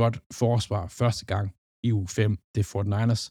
[0.00, 1.46] godt forsvar første gang
[1.86, 3.24] i uge 5, det er 49ers,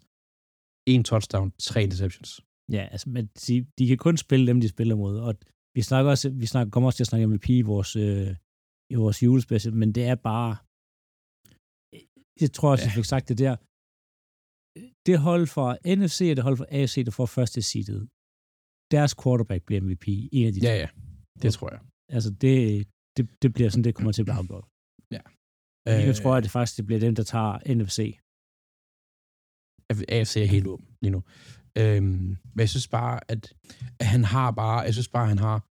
[0.94, 2.32] en touchdown, tre interceptions.
[2.78, 5.16] Ja, altså, men de, de kan kun spille dem, de spiller mod.
[5.28, 5.34] Og
[5.76, 8.30] vi snakker også, vi snakker, kommer også til at snakke MVP i vores, øh,
[8.94, 10.52] i vores julespecial, men det er bare,
[12.44, 12.88] jeg tror også, ja.
[12.90, 13.54] jeg fik sagt det der,
[15.08, 15.68] det hold fra
[16.00, 18.02] NFC og det hold fra AFC, der får første seedet,
[18.96, 20.06] deres quarterback bliver MVP,
[20.38, 20.90] en af de Ja, ja,
[21.44, 21.82] det tror jeg.
[22.16, 22.54] Altså, det,
[23.16, 24.66] det, det bliver sådan, det kommer til at blive afgjort.
[25.88, 28.00] Øh, Jeg tror, at det faktisk det bliver dem, der tager NFC.
[30.16, 31.22] AFC er helt åben lige nu.
[31.78, 33.54] Øhm, men jeg synes bare, at,
[34.00, 35.64] at han har bare, jeg synes bare, at han har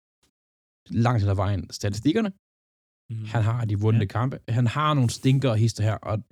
[0.90, 2.32] langt til vejen statistikkerne.
[3.10, 3.26] Mm.
[3.26, 4.06] Han har de vundne ja.
[4.06, 4.40] kampe.
[4.50, 6.24] Han har nogle stinker og hister her, og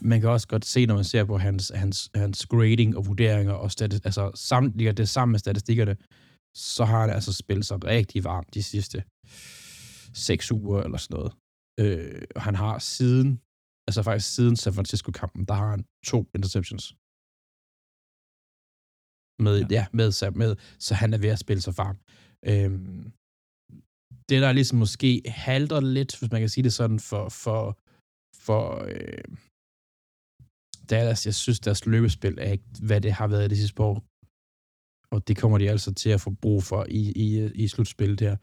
[0.00, 3.52] man kan også godt se, når man ser på hans, hans, hans grading og vurderinger,
[3.52, 5.96] og stati- altså samtlige det sammen med statistikkerne,
[6.56, 9.04] så har han altså spillet sig rigtig varmt de sidste
[10.14, 11.32] seks uger eller sådan noget.
[11.80, 13.40] Øh, og han har siden,
[13.88, 16.94] altså faktisk siden San Francisco-kampen, der har han to interceptions.
[19.44, 19.66] Med, ja.
[19.70, 21.98] ja med, så, med, så han er ved at spille sig varm.
[22.50, 23.12] Øhm,
[24.28, 27.78] det, der ligesom måske halter lidt, hvis man kan sige det sådan, for, for,
[28.46, 29.24] for øh,
[30.90, 33.96] Dallas, jeg synes, deres løbespil er ikke, hvad det har været det sidste år.
[35.14, 38.36] Og det kommer de altså til at få brug for i, i, i slutspillet der.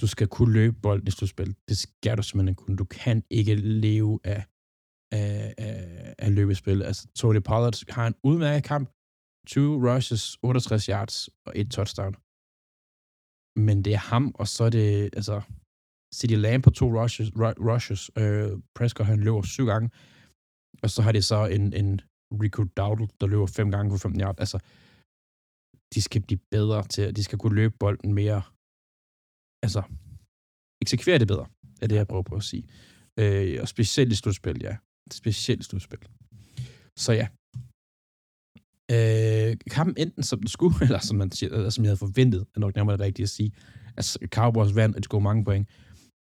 [0.00, 1.56] Du skal kunne løbe bolden i slutspil.
[1.68, 2.76] Det skal du simpelthen kunne.
[2.76, 4.42] Du kan ikke leve af,
[5.12, 6.82] af, af, af løbespil.
[6.82, 8.88] Altså, Tony Pollard har en udmærket kamp.
[9.46, 12.14] 20 rushes, 68 yards og et touchdown.
[13.66, 15.42] Men det er ham, og så er det, altså,
[16.14, 19.90] City Lamb på to rushes, rushes øh, Prescott han løber syv gange,
[20.82, 22.00] og så har det så en, en
[22.42, 24.38] Rico Dowdle, der løber fem gange for 15 yards.
[24.38, 24.58] Altså,
[25.94, 28.42] de skal blive bedre til, de skal kunne løbe bolden mere,
[29.62, 29.82] altså,
[30.82, 31.46] eksekvere det bedre,
[31.82, 32.64] er det, jeg prøver på at sige.
[33.18, 34.76] Øh, og specielt i slutspil, ja.
[35.12, 35.98] Specielt i slutspil.
[36.96, 37.28] Så ja.
[38.92, 42.46] Øh, kampen enten som den skulle, eller som, man siger, eller som jeg havde forventet,
[42.54, 43.52] er nok nærmere det rigtige at sige.
[43.96, 45.68] Altså, Cowboys vandt, og de scorede mange point.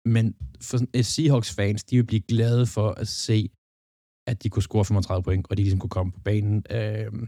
[0.05, 3.49] Men for Seahawks-fans, de vil blive glade for at se,
[4.27, 6.63] at de kunne score 35 point, og de ligesom kunne komme på banen.
[6.71, 7.27] Øh,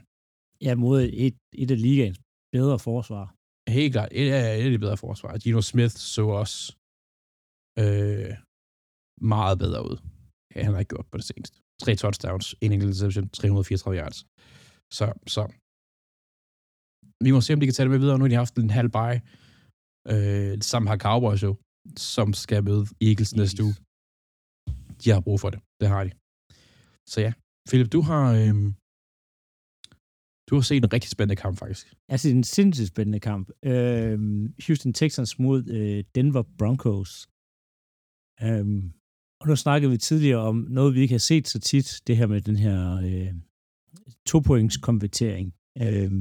[0.61, 2.19] Ja, mod et, et af ligaens
[2.51, 3.25] bedre forsvar.
[3.69, 5.37] helt klart, et af, et af de bedre forsvar.
[5.37, 6.57] Gino Smith så også
[7.79, 8.33] øh,
[9.21, 9.97] meget bedre ud.
[10.55, 11.57] Ja, han har ikke gjort på det seneste.
[11.83, 14.19] Tre touchdowns, en enkelt interception, 334 yards.
[14.93, 15.41] Så, så
[17.25, 18.17] vi må se, om de kan tage det med videre.
[18.17, 19.21] Nu har de haft en halv bye.
[20.11, 21.51] Øh, det samme har Cowboys jo,
[21.97, 23.75] som skal møde Eagles næste uge.
[25.01, 25.59] De har brug for det.
[25.81, 26.11] Det har de.
[27.11, 27.31] Så ja.
[27.69, 28.55] Philip, du har, øh,
[30.49, 31.85] du har set en rigtig spændende kamp, faktisk.
[32.11, 33.45] Altså, det er en sindssygt spændende kamp.
[33.71, 34.17] Øh,
[34.65, 37.11] Houston Texans mod øh, Denver Broncos.
[38.45, 38.65] Øh,
[39.41, 42.27] og nu snakkede vi tidligere om noget, vi ikke har set så tit, det her
[42.27, 43.33] med den her øh,
[44.29, 45.47] to-points konvertering.
[45.85, 46.11] Øh,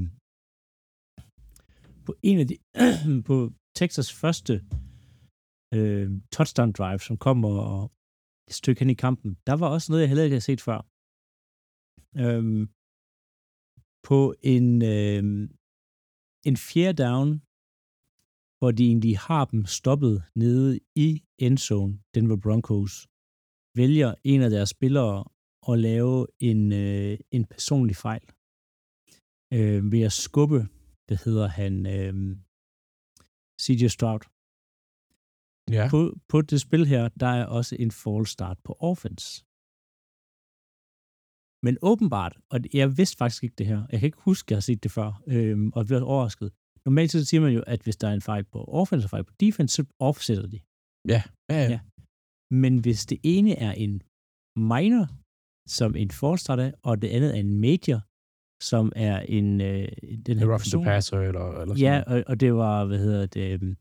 [2.06, 2.56] på en af de,
[3.28, 3.36] på
[3.78, 4.54] Texas første
[5.76, 7.52] øh, touchdown drive, som kommer
[8.48, 10.80] et stykke hen i kampen, der var også noget, jeg heller ikke har set før.
[12.22, 12.44] Øh,
[14.08, 15.22] på en, øh,
[16.48, 17.28] en fjerde down,
[18.58, 22.94] hvor de egentlig har dem stoppet nede i endzone, Denver Broncos,
[23.80, 25.24] vælger en af deres spillere
[25.68, 28.26] at lave en, øh, en personlig fejl
[29.56, 30.60] øh, ved at skubbe,
[31.08, 32.14] det hedder han, øh,
[33.62, 34.22] CJ Stroud.
[35.76, 35.86] Ja.
[35.90, 39.44] På, på det spil her, der er også en false start på offense.
[41.66, 44.56] Men åbenbart, og jeg vidste faktisk ikke det her, jeg kan ikke huske, at jeg
[44.56, 46.52] har set det før, øhm, og jeg blev overrasket.
[46.86, 49.24] Normalt så siger man jo, at hvis der er en fejl på offense og fejl
[49.24, 50.60] på defense, så offsetter de.
[51.12, 51.70] Ja, ja, ja.
[51.74, 51.80] Ja.
[52.62, 54.02] Men hvis det ene er en
[54.56, 55.04] minor,
[55.66, 58.00] som en false start er, og det andet er en major,
[58.62, 59.60] som er en...
[59.60, 59.88] Øh,
[60.26, 63.26] den her rough person, passer, eller, eller sådan Ja, og, og det var, hvad hedder
[63.26, 63.76] det, øhm,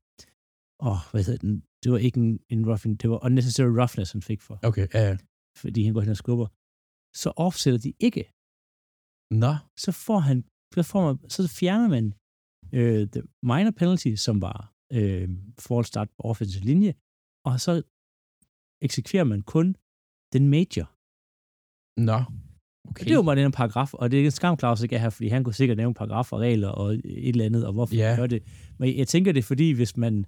[0.89, 4.21] åh, hvad hedder den, det var ikke en, en roughing, det var unnecessary roughness, han
[4.21, 5.17] fik for, Okay, ja, ja.
[5.57, 6.47] fordi han går hen og skubber.
[7.15, 8.23] Så offsetter de ikke.
[9.43, 10.37] Nå, Så får han,
[10.75, 12.05] så, får man, så fjerner man
[12.73, 16.93] øh, the minor penalty, som var øh, false start på offensive linje,
[17.45, 17.73] og så
[18.81, 19.67] eksekverer man kun
[20.33, 20.87] den major.
[21.97, 22.19] Nå,
[22.89, 23.05] Okay.
[23.05, 25.27] Det var bare den paragraf, og det er en skam, Claus ikke er her, fordi
[25.27, 28.17] han kunne sikkert nævne paragrafer, regler og et eller andet, og hvorfor yeah.
[28.17, 28.43] gør det.
[28.79, 30.25] Men jeg tænker det, fordi hvis man,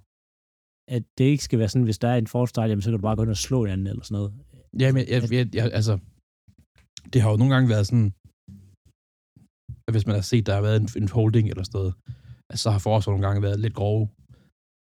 [0.88, 3.02] at det ikke skal være sådan, hvis der er en forstart, jamen, så kan du
[3.02, 4.32] bare gå ind og slå en anden eller sådan noget.
[4.80, 5.98] Ja, men jeg, jeg, jeg, altså,
[7.12, 8.12] det har jo nogle gange været sådan,
[9.88, 11.94] at hvis man har set, der har været en, en holding eller sådan noget,
[12.50, 14.08] altså, så har forsvar nogle gange været lidt grove,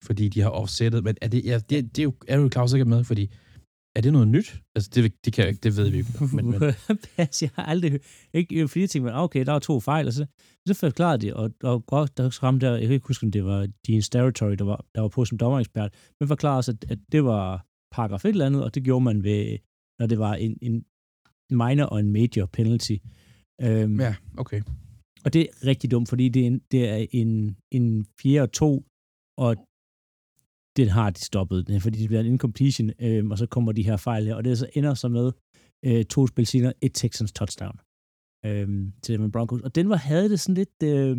[0.04, 2.72] fordi de har offsettet, men er det, ja, det, det er jo, er jo Claus
[2.72, 3.30] ikke med, fordi
[3.96, 4.62] er det noget nyt?
[4.74, 6.10] Altså, det, det, kan, det ved vi ikke.
[6.36, 6.62] Men, men.
[7.18, 8.00] jeg har aldrig
[8.34, 10.26] ikke, fordi jeg tænkte, okay, der var to fejl, og så,
[10.68, 13.44] så forklarede de, og, og godt, der kom der, jeg kan ikke huske, om det
[13.44, 16.98] var Dean Territory, der var, der var på som dommerekspert, men forklarede os, at, at
[17.12, 19.58] det var paragraf et eller andet, og det gjorde man ved,
[19.98, 20.84] når det var en, en
[21.50, 22.96] minor og en major penalty.
[23.62, 24.62] Um, ja, okay.
[25.24, 28.52] Og det er rigtig dumt, fordi det er en, det er en, en fjerde og
[28.52, 28.84] to,
[29.38, 29.56] og
[30.76, 33.96] den har de stoppet, fordi det bliver en incompletion, øh, og så kommer de her
[33.96, 35.32] fejl her, og det så ender så med
[35.84, 37.80] øh, to spil senere, et Texans touchdown
[38.46, 39.60] øh, til dem Broncos.
[39.60, 40.82] Og den var, havde det sådan lidt...
[40.82, 41.16] Øh,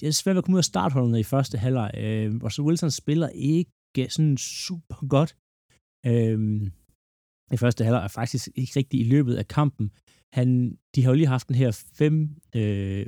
[0.00, 1.90] det er svært at komme ud af startholdene i første halvleg.
[1.98, 5.36] Øh, så Wilson spiller ikke sådan super godt.
[6.06, 6.38] Øh,
[7.52, 9.90] I første halvleg er faktisk ikke rigtig i løbet af kampen.
[10.32, 12.16] Han, de har jo lige haft den her fem,
[12.56, 13.06] øh,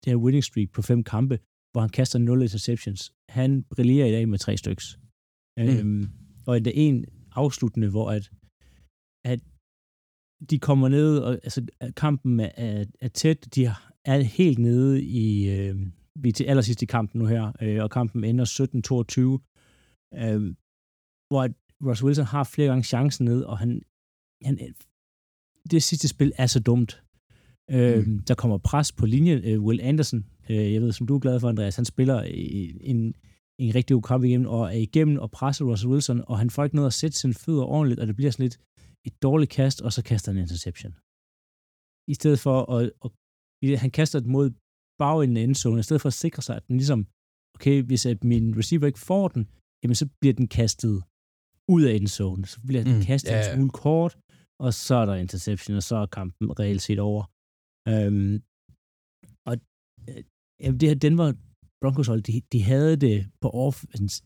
[0.00, 1.38] det her winning streak på fem kampe,
[1.72, 3.12] hvor han kaster 0 interceptions.
[3.28, 4.98] Han brillerer i dag med tre styks.
[5.56, 5.68] Mm.
[5.68, 6.08] Øhm,
[6.46, 8.30] og er en afsluttende, hvor at,
[9.24, 9.40] at
[10.50, 13.64] de kommer ned, og altså, kampen er, er, tæt, de
[14.04, 15.76] er helt nede i, øh,
[16.14, 20.54] vi er til allersidst i kampen nu her, øh, og kampen ender 17-22, øh,
[21.28, 21.48] hvor
[21.88, 23.82] Russell Wilson har flere gange chancen ned, og han,
[24.44, 24.58] han
[25.70, 27.02] det sidste spil er så dumt.
[27.70, 28.18] Øh, mm.
[28.18, 29.44] Der kommer pres på linjen.
[29.44, 32.18] Øh, Will Anderson Øh, jeg ved, som du er glad for, Andreas, han spiller
[32.92, 33.00] en,
[33.64, 36.64] en rigtig god kamp igennem, og er igennem og presser Russell Wilson, og han får
[36.64, 38.58] ikke noget at sætte sine fødder ordentligt, og det bliver sådan lidt
[39.08, 40.92] et dårligt kast, og så kaster han en interception.
[42.12, 44.46] I stedet for at, at han kaster det mod
[45.02, 47.00] bagenden af endzone, i stedet for at sikre sig, at den ligesom,
[47.56, 49.42] okay, hvis at min receiver ikke får den,
[49.82, 50.96] jamen så bliver den kastet
[51.74, 53.46] ud af endzone, så bliver den mm, kastet yeah.
[53.46, 54.12] en smule kort,
[54.64, 57.22] og så er der interception, og så er kampen reelt set over.
[57.92, 58.42] Um,
[59.48, 59.54] og
[60.60, 61.32] Jamen, det her Denver
[61.80, 64.22] Broncos hold, de, de havde det på offense.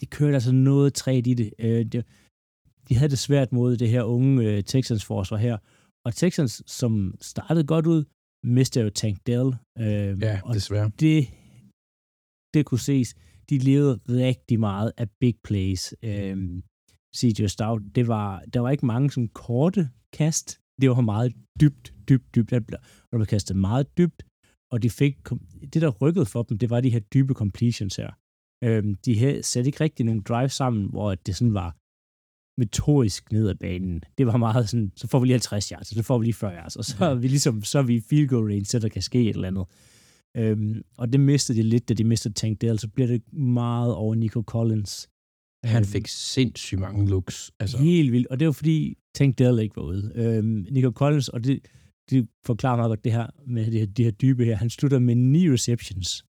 [0.00, 1.52] De kørte altså noget træt i det.
[1.58, 2.02] Øh, de,
[2.88, 5.58] de havde det svært mod det her unge øh, Texans forsvar her.
[6.06, 8.04] Og Texans, som startede godt ud,
[8.44, 9.48] mistede jo Tank Dell.
[9.78, 10.90] Øh, ja, desværre.
[11.00, 11.28] Det,
[12.54, 13.14] det kunne ses.
[13.50, 15.94] De levede rigtig meget af big plays.
[16.02, 16.62] Øh,
[17.16, 20.60] CJ Stout, det var, der var ikke mange sådan korte kast.
[20.80, 22.52] Det var meget dybt, dybt, dybt.
[22.52, 22.60] Og
[23.10, 24.22] der blev kastet meget dybt,
[24.72, 25.16] og de fik,
[25.72, 28.10] det der rykkede for dem, det var de her dybe completions her.
[28.64, 31.76] Øhm, de havde sat ikke rigtig nogen drive sammen, hvor det sådan var
[32.60, 34.02] metodisk ned ad banen.
[34.18, 36.54] Det var meget sådan, så får vi lige 50 yards, så får vi lige 40
[36.54, 39.02] yards, og så er vi ligesom, så er vi field goal range, så der kan
[39.02, 39.66] ske et eller andet.
[40.36, 43.94] Øhm, og det mistede de lidt, da de mistede Tank Dell, så bliver det meget
[43.94, 45.08] over Nico Collins.
[45.64, 47.52] Han øhm, fik sindssygt mange looks.
[47.60, 47.78] Altså.
[47.78, 50.12] Helt vildt, og det var fordi Tank Dell ikke var ude.
[50.14, 51.60] Øhm, Nico Collins, og det,
[52.10, 54.56] de forklarer meget godt det her med det her, de her dybe her.
[54.56, 56.24] Han slutter med 9 receptions.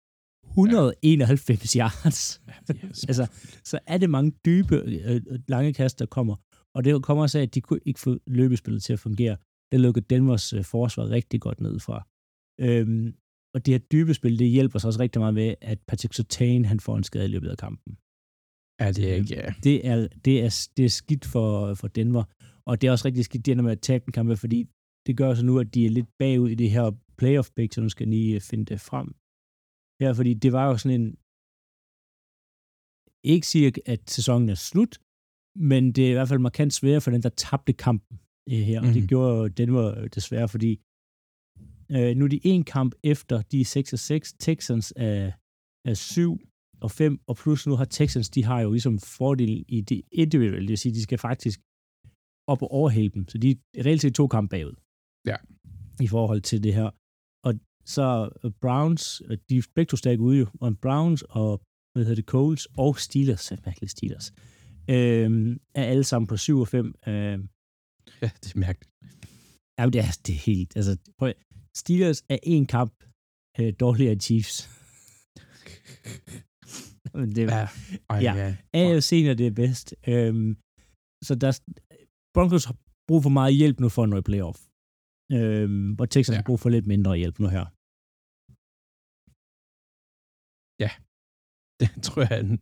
[0.43, 1.83] 191 ja.
[1.83, 2.41] yards.
[2.47, 2.53] Ja,
[3.09, 3.27] altså,
[3.63, 6.35] så er det mange dybe, øh, lange kast, der kommer.
[6.75, 9.37] Og det kommer også af, at de kunne ikke få løbespillet til at fungere.
[9.71, 12.07] Det lukkede Denvers øh, forsvar rigtig godt ned fra.
[12.59, 13.15] Øhm,
[13.53, 16.65] og det her dybe spil, det hjælper sig også rigtig meget med, at Patrick Sertain,
[16.65, 17.97] han får en skade i løbet af kampen.
[18.81, 19.53] Ja, det er ikke, ja.
[19.63, 22.23] Det er, det er, det er skidt for, for Denver,
[22.65, 24.67] og det er også rigtig skidt, det med at tabe en kamp, fordi
[25.05, 26.85] det gør så nu, at de er lidt bagud i det her
[27.19, 29.07] playoff pick, så nu skal lige øh, finde det frem.
[30.03, 31.07] Ja, fordi det var jo sådan en,
[33.33, 34.93] ikke sige, at sæsonen er slut,
[35.69, 38.15] men det er i hvert fald markant sværere for den, der tabte kampen
[38.51, 38.93] øh, her, og mm.
[38.93, 39.11] det mhm.
[39.11, 40.71] gjorde Denver desværre, fordi
[41.95, 45.31] øh, nu er de en kamp efter, de er 6 og 6, Texans er,
[45.89, 46.39] er 7
[46.81, 50.67] og 5, og plus nu har Texans, de har jo ligesom fordel i det individuelle,
[50.67, 51.59] det vil sige, de skal faktisk
[52.47, 54.75] op og overhælde dem, så de er reelt set to kampe bagud.
[55.25, 55.37] Ja.
[56.01, 56.89] I forhold til det her.
[57.47, 57.53] Og
[57.85, 58.29] så
[58.61, 61.61] Browns, de er begge to stærke ude jo, og Browns og
[61.93, 64.27] hvad hedder det, Coles og Steelers, mærkeligt Steelers,
[64.89, 65.29] øh,
[65.75, 66.95] er alle sammen på 7 og 5.
[67.07, 67.13] Øh,
[68.21, 68.91] ja, det er mærkeligt.
[69.79, 71.33] Ja, det er, det er helt, altså, prøv,
[71.77, 72.93] Steelers er en kamp
[73.59, 74.55] øh, dårligere end Chiefs.
[77.19, 77.67] Men det, ja,
[78.09, 78.33] ej, ja.
[78.41, 78.55] ja.
[78.73, 79.95] AFC er det bedst.
[80.07, 80.57] Øhm,
[81.27, 81.51] så der,
[82.33, 84.59] Broncos har brug for meget hjælp nu for at nå i playoff.
[85.37, 86.39] Øhm, hvor Texans ja.
[86.41, 87.65] har brug for lidt mindre hjælp nu her.
[90.83, 90.91] Ja,
[91.79, 92.59] det tror jeg er en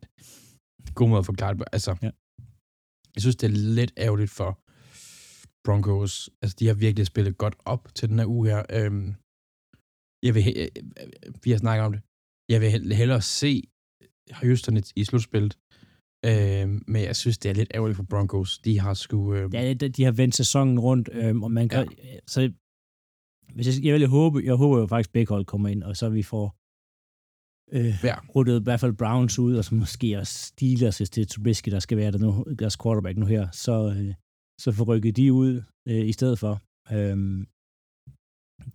[1.00, 1.64] god måde at forklare det.
[1.78, 2.12] Altså, ja.
[3.16, 4.52] Jeg synes, det er lidt ærgerligt for
[5.66, 6.14] Broncos.
[6.42, 8.62] Altså, de har virkelig spillet godt op til den her uge her.
[8.78, 9.10] Øhm,
[10.26, 10.70] jeg vil, øh,
[11.44, 12.02] vi har snakket om det.
[12.54, 13.52] Jeg vil hellere se
[14.42, 15.54] Houston i slutspillet.
[16.30, 18.58] Øh, men jeg synes, det er lidt ærgerligt for Broncos.
[18.58, 19.34] De har sgu...
[19.34, 19.54] Øh...
[19.54, 21.88] Ja, de har vendt sæsonen rundt, øh, og man kan...
[21.98, 22.20] Ja.
[22.28, 22.52] Så
[23.56, 25.98] hvis jeg, jeg, vil håbe, jeg håber jo faktisk, at begge hold kommer ind, og
[25.98, 26.56] så vi får
[27.78, 28.16] øh, ja.
[28.36, 31.70] ruttet i hvert fald Browns ud, og så måske også Steelers, hvis det er Trubisky,
[31.70, 34.14] der skal være der nu, deres quarterback nu her, så, øh,
[34.62, 36.54] så får rykket de ud øh, i stedet for.
[36.96, 37.18] Øh,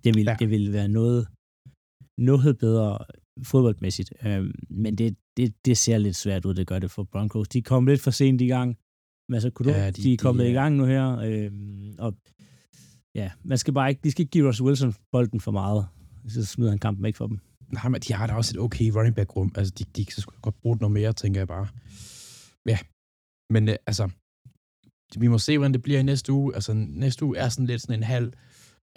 [0.04, 0.36] det, vil, ja.
[0.40, 1.20] det vil være noget,
[2.18, 2.98] noget bedre
[3.50, 4.12] fodboldmæssigt.
[4.26, 7.48] Øh, men det, det, det ser lidt svært ud, det gør det for Broncos.
[7.48, 8.68] De kom lidt for sent i gang.
[9.28, 10.52] Men altså, kunne ja, de, de, er kommet de, ja.
[10.52, 11.06] i gang nu her.
[11.28, 11.50] Øh,
[11.98, 12.10] og
[13.14, 15.86] ja, man skal bare ikke, de skal ikke give Russell Wilson bolden for meget.
[16.28, 17.38] Så smider han kampen ikke for dem.
[17.72, 19.52] Nej, men de har da også et okay running back rum.
[19.54, 21.66] Altså, de, de kan godt bruge noget mere, tænker jeg bare.
[22.72, 22.78] Ja,
[23.52, 24.04] men øh, altså,
[25.22, 26.54] vi må se, hvordan det bliver i næste uge.
[26.54, 28.32] Altså, næste uge er sådan lidt sådan en halv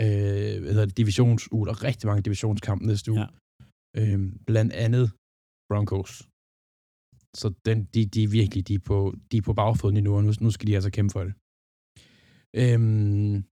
[0.01, 1.65] øh, hvad hedder det, divisionsuge.
[1.65, 3.21] Der er rigtig mange divisionskampe næste uge.
[3.21, 3.27] Ja.
[3.97, 5.11] Øh, blandt andet
[5.69, 6.30] Broncos.
[7.37, 10.23] Så den, de, de er virkelig de er på, de er på bagfoden nu, og
[10.23, 11.33] nu, nu skal de altså kæmpe for det.
[12.55, 13.43] Øhm,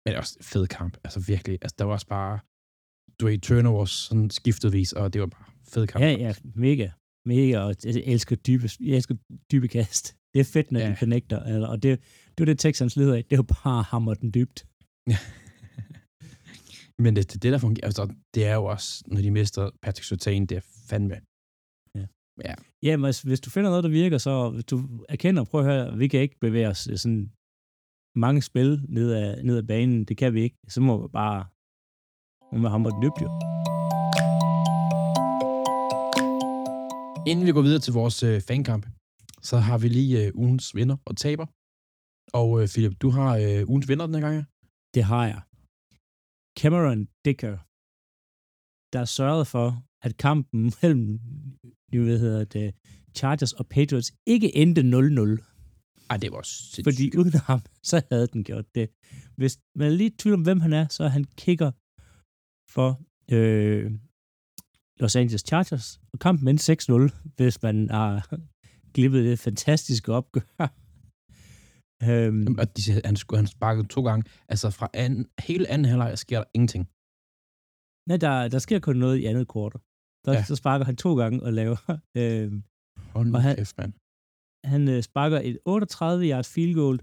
[0.00, 0.96] men det er også fed kamp.
[1.04, 1.58] Altså virkelig.
[1.62, 2.38] Altså, der var også bare
[3.20, 6.04] du er i turnovers sådan skiftedvis, og det var bare fed kamp.
[6.04, 6.88] Ja, ja, mega.
[7.26, 9.14] Mega, og jeg elsker dybe, jeg elsker
[9.52, 10.16] dybe kast.
[10.34, 10.90] Det er fedt, når ja.
[10.90, 13.24] de connecter, og det, det var det, Texans leder af.
[13.24, 14.66] Det var bare hammer den dybt.
[15.10, 15.18] Ja.
[17.02, 20.04] Men det, det, det, der fungerer, altså, det er jo også, når de mister Patrick
[20.04, 21.20] Surtain, det er fandme.
[22.44, 22.54] Ja.
[22.82, 25.66] Ja, men hvis, hvis du finder noget, der virker, så hvis du erkender, prøv at
[25.66, 27.32] høre, vi kan ikke bevæge os sådan
[28.14, 30.56] mange spil ned ad, ned ad banen, det kan vi ikke.
[30.68, 31.46] Så må vi bare
[32.52, 33.28] må man hamre den dybt, jo.
[37.30, 38.84] Inden vi går videre til vores øh, fankamp,
[39.48, 41.46] så har vi lige øh, ugens vinder og taber.
[42.40, 44.44] Og øh, Philip, du har øh, ugens vinder den her gang, ja?
[44.94, 45.40] Det har jeg.
[46.60, 47.56] Cameron Dicker,
[48.94, 49.66] der sørgede for,
[50.02, 51.20] at kampen mellem
[51.90, 52.74] hvad hedder det,
[53.16, 54.84] Chargers og Patriots ikke endte 0-0.
[56.10, 56.84] Ej, det var sindssygt.
[56.84, 58.90] Fordi uden ham, så havde den gjort det.
[59.36, 61.70] Hvis man er lige tvivl om, hvem han er, så er han kicker
[62.70, 63.00] for
[63.34, 63.92] øh,
[65.00, 66.00] Los Angeles Chargers.
[66.12, 68.34] Og kampen endte 6-0, hvis man har
[68.94, 70.40] glippet det fantastiske opgør.
[72.08, 74.30] øhm, og de, han, skulle, han sparket to gange.
[74.48, 76.88] Altså fra anden, hele anden halvleg sker der ingenting.
[78.08, 79.80] Nej, der, der sker kun noget i andet kvartal.
[80.28, 80.44] Der, ja.
[80.44, 81.78] Så sparker han to gange og laver...
[82.20, 82.52] Øh,
[83.14, 83.92] Hold og han, kæft, mand.
[84.72, 87.00] Han øh, sparker et 38 yards field goal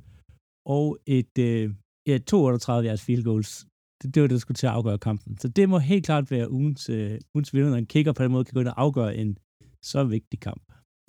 [0.75, 1.73] og et øh,
[2.07, 3.65] ja, to 38 yards field goals
[4.01, 5.37] det, det var det, der skulle til at afgøre kampen.
[5.37, 8.31] Så det må helt klart være ugens, øh, ugens vinder, når en kigger på den
[8.31, 9.37] måde kan gå ind og afgøre en
[9.83, 10.63] så vigtig kamp.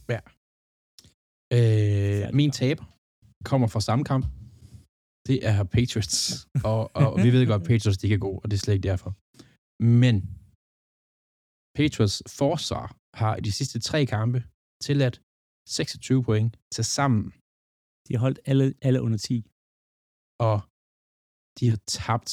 [0.09, 0.20] Ja.
[1.57, 2.79] Øh, min tab
[3.44, 4.26] kommer fra samme kamp.
[5.29, 6.46] Det er Patriots.
[6.70, 8.88] og, og vi ved godt, at Patriots de er gode, og det er slet ikke
[8.88, 9.11] derfor.
[10.02, 10.14] Men
[11.79, 12.87] Patriots forsvar
[13.21, 14.39] har i de sidste tre kampe
[14.87, 15.17] tilladt
[15.69, 17.27] 26 point til sammen.
[18.07, 19.37] De har holdt alle, alle under 10.
[20.49, 20.59] Og
[21.59, 22.33] de har tabt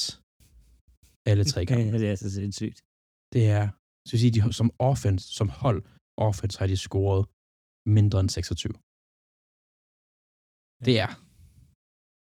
[1.32, 1.84] alle tre kampe.
[1.84, 2.78] ja, det er så sindssygt.
[3.34, 3.66] Det er,
[4.08, 5.80] så sige, de, som offense, som hold,
[6.30, 7.24] offense har de scoret
[7.98, 8.74] mindre end 26.
[10.88, 11.12] Det er,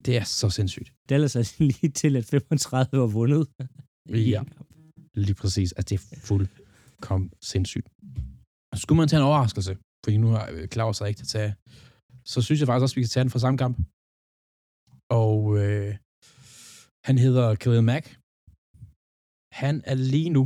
[0.06, 0.88] det er så sindssygt.
[1.08, 3.42] Dallas er lige til, at 35 var vundet.
[4.32, 4.40] ja,
[5.26, 5.72] lige præcis.
[5.72, 6.06] Altså, det er
[7.02, 7.88] fuldkommen sindssygt.
[8.82, 9.72] Skulle man tage en overraskelse,
[10.04, 11.52] fordi nu har Claus ikke til at tage,
[12.32, 13.76] så synes jeg faktisk også, at vi kan tage den fra samme kamp.
[15.22, 15.90] Og øh,
[17.08, 18.04] han hedder Khalil Mack,
[19.62, 20.44] han er lige nu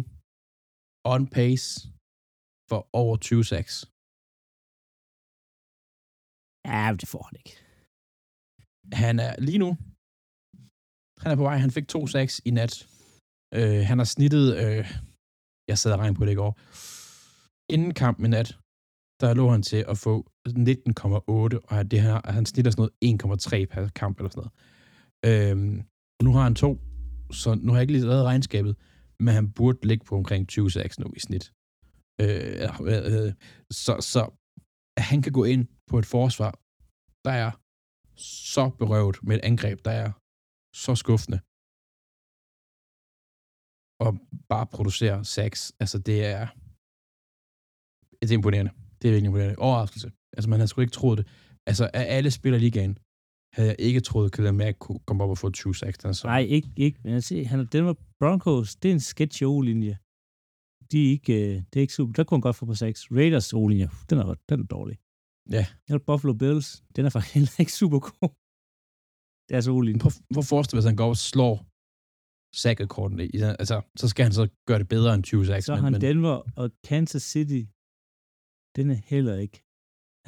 [1.14, 1.66] on pace
[2.70, 3.74] for over 20 sacks.
[6.70, 7.54] Ja, det får han ikke.
[9.04, 9.70] Han er lige nu,
[11.22, 12.74] han er på vej, han fik to sacks i nat.
[13.58, 14.84] Øh, han har snittet, øh,
[15.68, 16.58] jeg sad og regnede på det i går,
[17.74, 18.58] inden kampen i nat,
[19.20, 20.52] der lå han til at få 19,8,
[21.28, 25.50] og det her, han snitter sådan noget 1,3 per kamp eller sådan noget.
[25.50, 25.82] Øhm,
[26.22, 26.80] nu har han to,
[27.32, 28.76] så nu har jeg ikke lige lavet regnskabet,
[29.20, 31.52] men han burde ligge på omkring 20 sacks nu i snit.
[32.20, 33.32] Øh, øh, øh,
[33.70, 34.22] så, så
[34.98, 36.52] han kan gå ind på et forsvar,
[37.24, 37.50] der er
[38.16, 40.12] så berøvet med et angreb, der er
[40.76, 41.40] så skuffende,
[44.00, 44.18] og
[44.48, 46.46] bare producere sacks, altså det er,
[48.22, 48.72] det er imponerende.
[48.98, 49.58] Det er virkelig imponerende.
[49.58, 50.08] Overraskelse.
[50.36, 51.26] Altså man havde sgu ikke troet det.
[51.66, 52.98] Altså af alle spillere ligaen,
[53.56, 56.18] havde jeg ikke troet, at Khalil Mack kunne komme op og få 20 sacks.
[56.18, 56.26] Så.
[56.26, 57.00] Nej, ikke, ikke.
[57.04, 59.96] Men jeg ser, han, den var Broncos, det er en sketch O-linje.
[60.90, 62.12] De er ikke, øh, det er ikke super.
[62.12, 63.10] Der kunne han godt få på 6.
[63.10, 64.96] Raiders O-linje, den er, den er dårlig.
[65.56, 65.66] Ja.
[65.88, 66.84] Eller Buffalo Bills.
[66.96, 68.30] Den er faktisk heller ikke super god.
[69.48, 69.92] Det er så ulig.
[70.02, 71.56] Hvor, hvor forestiller hvis han går og slår
[72.62, 75.66] sackrekorden i den, altså, så skal han så gøre det bedre end 20 sacks.
[75.66, 77.62] Så har han men, Denver og Kansas City.
[78.76, 79.58] Den er heller ikke.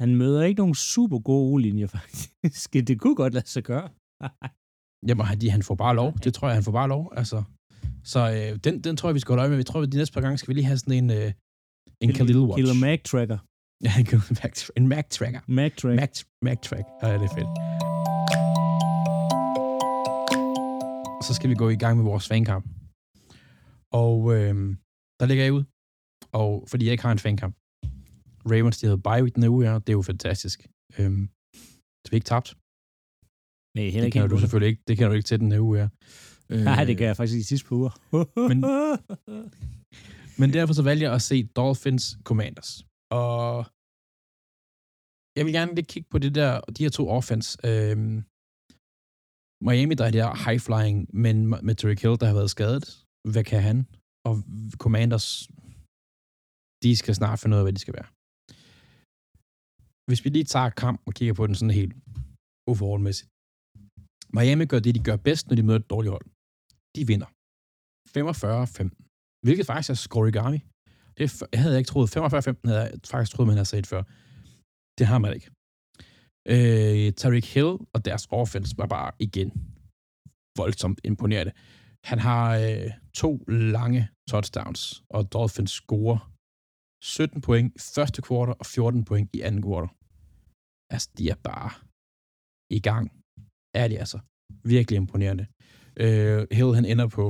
[0.01, 2.73] Han møder ikke nogen super gode ulinjer, faktisk.
[2.73, 3.89] Det kunne godt lade sig gøre.
[5.07, 6.09] Jamen, han, han får bare lov.
[6.23, 7.13] Det tror jeg, han får bare lov.
[7.15, 7.43] Altså,
[8.03, 9.57] så øh, den, den tror jeg, vi skal holde øje med.
[9.57, 11.31] Vi tror, at de næste par gange skal vi lige have sådan en, øh,
[12.01, 12.57] en Khalil Watch.
[12.57, 13.37] Killer Mag Tracker.
[13.85, 15.39] Ja, en Khalil Mac, en Mac Tracker.
[15.47, 16.01] Mag Tracker.
[16.01, 16.85] Mac, Mac Track.
[17.01, 17.88] Ja, det er fedt.
[21.29, 22.65] Så skal vi gå i gang med vores fankamp.
[24.01, 24.55] Og øh,
[25.19, 25.63] der ligger jeg ud.
[26.31, 27.55] Og fordi jeg ikke har en fankamp.
[28.51, 29.79] Ravens, de havde bye week den her uge her.
[29.79, 30.59] Det er jo fantastisk.
[30.99, 31.11] Øh,
[32.03, 32.49] så vi ikke tabt.
[33.75, 34.13] Nej, heller Det ikke.
[34.15, 34.83] kan helt du selvfølgelig ikke.
[34.87, 35.89] Det kan du ikke til den her uge her.
[36.51, 37.93] Øh, Nej, det gør jeg faktisk i sidste par uger.
[38.49, 38.57] Men,
[40.39, 42.71] men derfor så valgte jeg at se Dolphins Commanders.
[43.21, 43.65] Og
[45.37, 47.49] jeg vil gerne lige kigge på det der, de her to offense.
[47.69, 48.23] Øhm,
[49.67, 51.35] Miami, der er der high flying, men
[51.67, 52.85] med Tyreek Hill, der har været skadet.
[53.33, 53.77] Hvad kan han?
[54.27, 54.33] Og
[54.83, 55.27] Commanders,
[56.83, 58.09] de skal snart finde ud af, hvad de skal være.
[60.07, 61.93] Hvis vi lige tager kamp og kigger på den sådan helt
[62.69, 63.29] overallmæssigt.
[64.37, 66.25] Miami gør det, de gør bedst, når de møder et dårligt hold.
[66.95, 67.29] De vinder.
[68.15, 69.43] 45-15.
[69.45, 70.59] Hvilket faktisk er scorigami.
[71.17, 72.07] Det jeg havde ikke troet.
[72.17, 72.21] 45-15
[72.69, 74.01] havde jeg faktisk troet, man havde set før.
[74.97, 75.47] Det har man ikke.
[76.53, 79.49] Øh, Tariq Hill og deres offense var bare igen
[80.57, 81.53] voldsomt imponerende.
[82.03, 86.19] Han har øh, to lange touchdowns, og Dolphins scorer
[87.03, 89.89] 17 point i første kvartal og 14 point i anden kvartal.
[90.93, 91.71] Altså, de er bare
[92.77, 93.05] i gang.
[93.81, 94.19] Er de altså.
[94.63, 95.45] Virkelig imponerende.
[96.03, 97.25] Øh, Hill, han ender på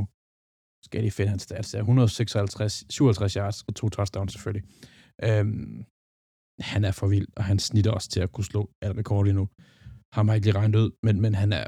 [0.85, 4.65] skal de finde hans stats 156, 57 yards og to touchdowns selvfølgelig.
[5.23, 5.85] Øhm,
[6.59, 9.33] han er for vild, og han snitter også til at kunne slå al rekord lige
[9.33, 9.49] nu.
[10.13, 11.65] Ham har ikke lige regnet ud, men, men han, er,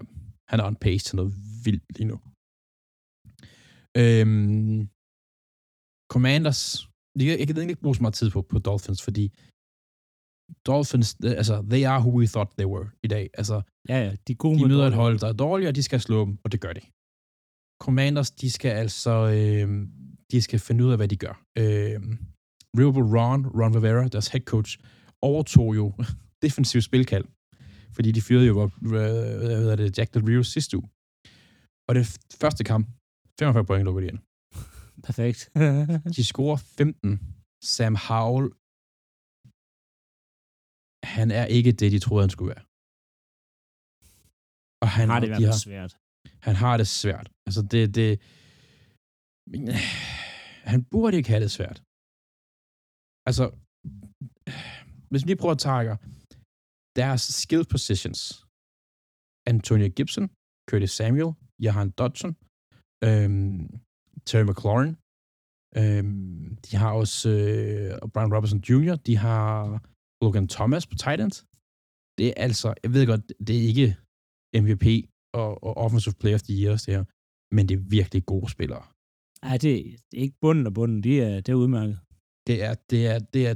[0.52, 1.34] han er on pace til noget
[1.66, 2.18] vildt lige nu.
[4.02, 4.90] Øhm,
[6.14, 6.90] Commanders,
[7.20, 9.26] jeg, jeg kan egentlig ikke bruge så meget tid på, på Dolphins, fordi
[10.68, 13.30] Dolphins, øh, altså, they are who we thought they were i dag.
[13.34, 16.00] Altså, ja, ja, de gode de møder et hold, der er dårlige, og de skal
[16.02, 16.82] slå dem, og det gør de.
[17.86, 19.88] Commanders, de skal altså, øh,
[20.32, 21.36] de skal finde ud af, hvad de gør.
[21.58, 22.00] Øh,
[22.78, 24.72] Riverboat Ron, Ron Rivera, deres head coach,
[25.22, 25.86] overtog jo
[26.46, 27.26] defensiv spilkald,
[27.96, 30.90] fordi de fyrede jo, øh, hvad hedder det, Jack Del Rio sidste uge.
[31.88, 32.06] Og det
[32.42, 32.86] første kamp,
[33.40, 34.20] 45 point lukker de ind.
[35.08, 35.40] Perfekt.
[36.16, 37.20] De scorer 15.
[37.64, 38.48] Sam Howell,
[41.16, 42.64] han er ikke det, de troede, han skulle være.
[44.84, 45.98] Og han, har det i hvert fald svært.
[46.48, 47.28] han har det svært.
[47.48, 48.10] Altså, det, det,
[50.72, 51.78] han burde ikke have det svært.
[53.28, 53.46] Altså,
[55.10, 55.98] hvis vi lige prøver at tage
[57.00, 58.20] deres skill positions.
[59.52, 60.26] Antonio Gibson,
[60.70, 61.32] Curtis Samuel,
[61.66, 62.32] Johan Dodson,
[63.08, 63.68] øhm,
[64.28, 64.96] Terry McLaurin.
[65.80, 69.54] Øhm, de har også øh, Brian Robinson Jr., de har
[70.24, 71.36] Logan Thomas på tight end.
[72.18, 73.88] Det er altså, jeg ved godt, det er ikke
[74.64, 74.88] MVP
[75.40, 77.04] og, og Offensive Player of the Year, det her,
[77.56, 78.84] men det er virkelig gode spillere.
[79.46, 79.74] Ja, det,
[80.10, 81.04] det er ikke bunden og bunden.
[81.04, 82.00] de er, det er udmærket.
[82.48, 83.56] Det er, det er, det er,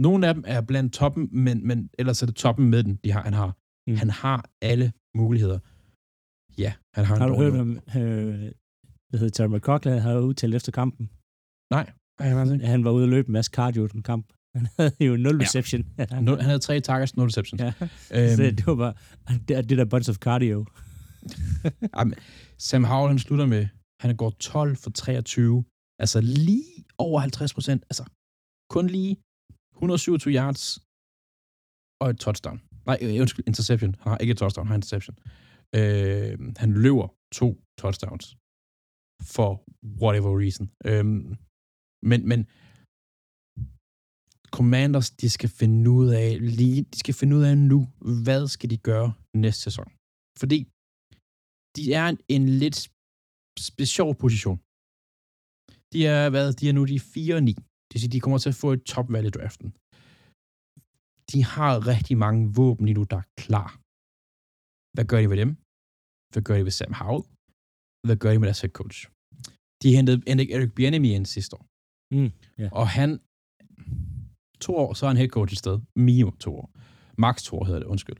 [0.00, 3.12] nogle af dem er blandt toppen, men, men ellers er det toppen med den, de
[3.12, 3.56] har, han har.
[3.90, 3.96] Mm.
[3.96, 5.58] Han har alle muligheder.
[6.58, 8.52] Ja, han har, Har du hørt om, øh,
[9.08, 11.10] hvad hedder Terry McCoughlin har udtalt efter kampen?
[11.72, 11.92] Nej,
[12.24, 12.66] ikke.
[12.66, 14.26] Han var ude at løbe en masse cardio i den kamp.
[14.56, 15.82] Han havde jo nul reception.
[15.98, 16.06] Ja.
[16.10, 17.60] Han havde tre targets, nul receptions.
[17.62, 17.72] ja.
[18.14, 18.94] Øhm, Så det var bare,
[19.48, 20.66] det, det der bunch of cardio.
[21.96, 22.14] Jamen,
[22.58, 23.66] Sam Howell, han slutter med,
[24.00, 25.64] han går 12 for 23,
[26.02, 28.04] altså lige over 50 procent, altså
[28.74, 29.14] kun lige
[29.74, 30.64] 127 yards
[32.02, 32.58] og et touchdown.
[32.88, 33.92] Nej, øh, undskyld, interception.
[34.02, 35.16] Han har ikke et touchdown, han har interception.
[35.78, 37.06] Øh, han løber
[37.40, 37.48] to
[37.82, 38.26] touchdowns
[39.34, 39.50] for
[40.02, 40.64] whatever reason.
[40.90, 41.06] Øh,
[42.10, 42.40] men, men
[44.56, 46.28] Commanders, de skal finde ud af
[46.58, 47.78] lige, de skal finde ud af nu,
[48.24, 49.08] hvad skal de gøre
[49.44, 49.88] næste sæson.
[50.40, 50.58] Fordi
[51.76, 52.78] de er en, en lidt
[53.68, 54.58] speciel position.
[55.92, 57.52] De er, hvad, de er nu de 4 og 9.
[57.52, 59.68] Det vil sige, de kommer til at få et topvalg i draften.
[61.32, 63.68] De har rigtig mange våben lige nu, der er klar.
[64.94, 65.50] Hvad gør de med dem?
[66.32, 67.24] Hvad gør de med Sam Howell?
[68.06, 68.98] Hvad gør de med deres head coach?
[69.82, 70.16] De hentede
[70.54, 71.64] Eric Bieniemy ind sidste år.
[72.14, 72.30] Mm,
[72.62, 72.68] ja.
[72.80, 73.10] Og han,
[74.66, 75.76] to år, så er han head coach et sted.
[75.96, 76.68] Minimum to år.
[77.24, 78.18] Max to år hedder det, undskyld.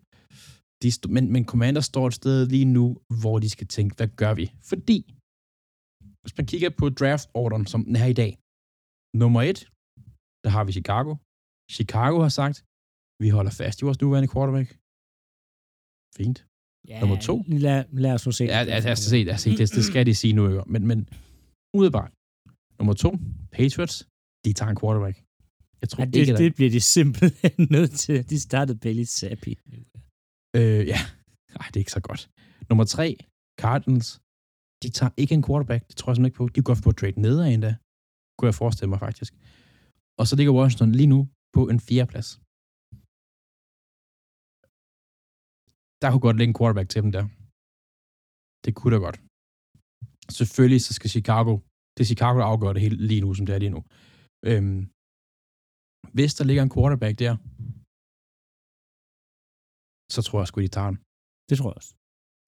[0.83, 2.87] De men, men Commander står et sted lige nu,
[3.21, 4.53] hvor de skal tænke, hvad gør vi?
[4.71, 4.99] Fordi,
[6.23, 8.33] hvis man kigger på draft-orderen, som den er i dag,
[9.23, 9.61] nummer et,
[10.45, 11.11] der har vi Chicago.
[11.77, 12.57] Chicago har sagt,
[13.23, 14.69] Vi holder fast i vores nuværende quarterback.
[16.19, 16.39] Fint.
[16.91, 17.35] Ja, Nummer to.
[17.67, 18.45] Lad, lad os nu se.
[18.45, 19.51] Ja, lad os se, lad os se.
[19.61, 20.63] Det, det skal de sige nu, ikke?
[20.75, 20.99] Men, men
[21.81, 22.13] udebart.
[22.79, 23.11] Nummer to,
[23.57, 23.97] Patriots,
[24.45, 25.17] de tager en quarterback.
[25.81, 28.17] Jeg tror Ja, det, ikke, det bliver de simpelthen nødt til.
[28.31, 29.53] De startede Bailey Zappi.
[30.59, 31.01] Øh, ja.
[31.59, 32.23] Nej, det er ikke så godt.
[32.69, 33.07] Nummer tre,
[33.63, 34.09] Cardinals.
[34.83, 35.83] De tager ikke en quarterback.
[35.89, 36.47] Det tror jeg simpelthen ikke på.
[36.57, 37.73] De går på at trade nedad endda.
[38.37, 39.33] Kunne jeg forestille mig faktisk.
[40.21, 41.21] Og så ligger Washington lige nu
[41.57, 42.29] på en fjerdeplads.
[46.03, 47.25] Der kunne godt ligge en quarterback til dem der.
[48.65, 49.19] Det kunne da godt.
[50.39, 51.53] Selvfølgelig så skal Chicago,
[51.95, 53.83] det er Chicago, der afgør det hele lige nu, som det er lige nu.
[54.51, 54.81] Øhm,
[56.17, 57.33] hvis der ligger en quarterback der,
[60.15, 60.99] så tror jeg sgu, de tager den
[61.49, 61.93] Det tror jeg også.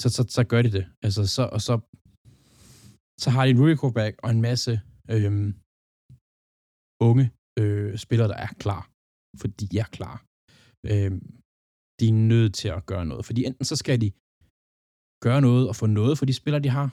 [0.02, 0.84] så, så, så gør de det.
[1.06, 1.74] Altså, så, og så,
[3.22, 4.72] så har de en rookie quarterback og en masse
[5.14, 5.48] øhm,
[7.08, 7.24] unge
[7.60, 8.82] øh, spillere, der er klar.
[9.40, 10.16] For de er klar.
[10.90, 11.20] Øhm,
[11.98, 13.24] de er nødt til at gøre noget.
[13.26, 14.08] Fordi enten så skal de
[15.26, 16.88] gøre noget og få noget for de spillere, de har.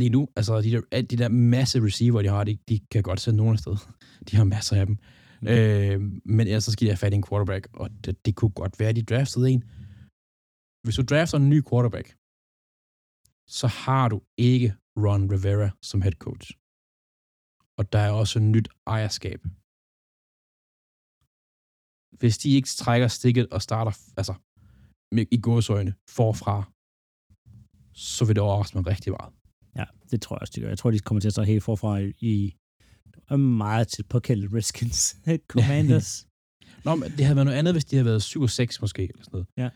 [0.00, 3.20] Lige nu, altså de der, de der masse receiver, de har, de, de kan godt
[3.20, 3.76] sætte nogen sted.
[4.28, 4.96] De har masser af dem.
[5.42, 5.94] Okay.
[5.94, 8.50] Øh, men ellers så skal de have fat i en quarterback, og det, det kunne
[8.50, 9.62] godt være, at de draftede en.
[10.84, 12.06] Hvis du drafter en ny quarterback,
[13.48, 16.50] så har du ikke Ron Rivera som head coach.
[17.78, 19.40] Og der er også nyt ejerskab.
[22.18, 24.34] Hvis de ikke trækker stikket og starter, altså
[25.12, 26.56] med, i gåsøjne, forfra,
[27.92, 29.32] så vil det overraske mig rigtig meget.
[29.76, 30.68] Ja, det tror jeg også, de gør.
[30.68, 32.56] Jeg tror, de kommer til at starte helt forfra i, i
[33.36, 35.16] meget til påkaldet Redskins
[35.52, 36.26] Commanders.
[36.84, 39.02] Nå, men det havde været noget andet, hvis de havde været 7 og 6 måske,
[39.02, 39.46] eller sådan noget.
[39.56, 39.70] Ja.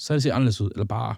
[0.00, 1.14] Så havde det set anderledes ud, eller bare...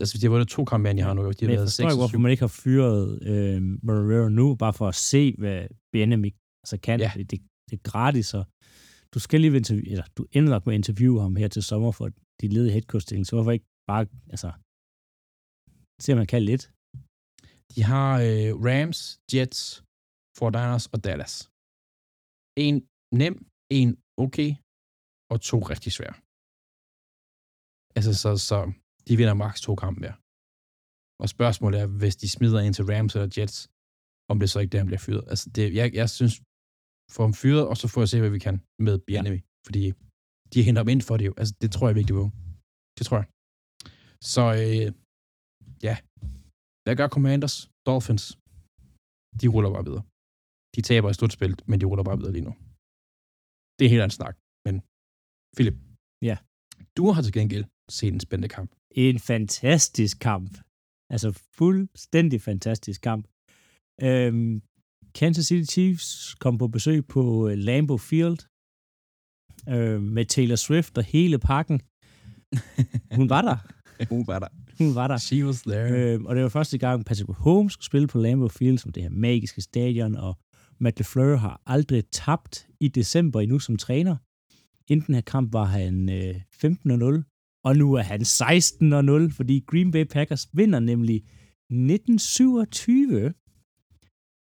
[0.00, 1.84] Altså, de har vundet to kampe, de har nu, de har Men jeg været forstår
[1.84, 2.20] 6 ikke, hvorfor 7.
[2.24, 3.02] man ikke har fyret
[3.32, 5.58] øh, Marrero nu, bare for at se, hvad
[5.92, 7.00] Benjamin altså kan.
[7.00, 7.12] Ja.
[7.16, 7.22] Ja.
[7.30, 7.38] Det,
[7.68, 8.44] det er gratis, og
[9.14, 11.92] du skal lige interview, eller du ender nok med at interviewe ham her til sommer
[11.98, 12.06] for
[12.40, 14.02] de ledige headcoach så hvorfor ikke bare,
[14.34, 14.50] altså,
[16.02, 16.64] se om man kan lidt.
[17.74, 19.00] De har øh, Rams,
[19.32, 19.60] Jets,
[20.38, 21.34] 49ers og Dallas.
[22.66, 22.76] En
[23.20, 23.34] nem,
[23.78, 23.88] en
[24.24, 24.50] okay,
[25.32, 26.16] og to rigtig svære.
[27.96, 28.58] Altså, så, så
[29.10, 30.14] de vinder maks to kampe hver.
[31.22, 33.58] Og spørgsmålet er, hvis de smider ind til Rams eller Jets,
[34.30, 35.24] om det så ikke der, han bliver fyret.
[35.32, 36.34] Altså, det, jeg, jeg synes,
[37.14, 38.56] få ham fyret, og så får jeg se, hvad vi kan
[38.86, 38.96] med.
[39.16, 39.20] Ja.
[39.66, 39.82] Fordi
[40.52, 41.34] de henter ham ind for det jo.
[41.40, 42.26] Altså, det tror jeg virkelig på.
[42.98, 43.28] Det tror jeg.
[44.32, 44.86] Så øh,
[45.88, 45.94] ja,
[46.84, 47.56] hvad gør Commanders?
[47.88, 48.24] Dolphins?
[49.40, 50.04] De ruller bare videre.
[50.74, 52.52] De taber i slutspillet, men de ruller bare videre lige nu.
[53.76, 54.34] Det er helt andet snak.
[54.66, 54.74] Men
[55.56, 55.76] Philip.
[56.28, 56.36] Ja.
[56.98, 57.64] Du har til gengæld
[57.98, 58.70] set en spændende kamp.
[58.90, 60.58] En fantastisk kamp.
[61.10, 63.26] Altså fuldstændig fantastisk kamp.
[64.02, 64.62] Øhm,
[65.14, 68.38] Kansas City Chiefs kom på besøg på øh, Lambeau Field
[69.68, 71.80] øh, med Taylor Swift og hele pakken.
[73.18, 73.56] Hun var der.
[74.08, 74.48] Hun var der.
[74.78, 75.18] Hun var der.
[75.18, 76.14] She was there.
[76.14, 79.02] Øh, og det var første gang, Patrick Mahomes skulle spille på Lambeau Field, som det
[79.02, 80.38] her magiske stadion, og
[80.78, 84.16] Matt LeFleur har aldrig tabt i december endnu som træner.
[84.88, 86.34] Inden den her kamp var han øh,
[86.64, 93.34] 15-0, og nu er han 16-0, fordi Green Bay Packers vinder nemlig 1927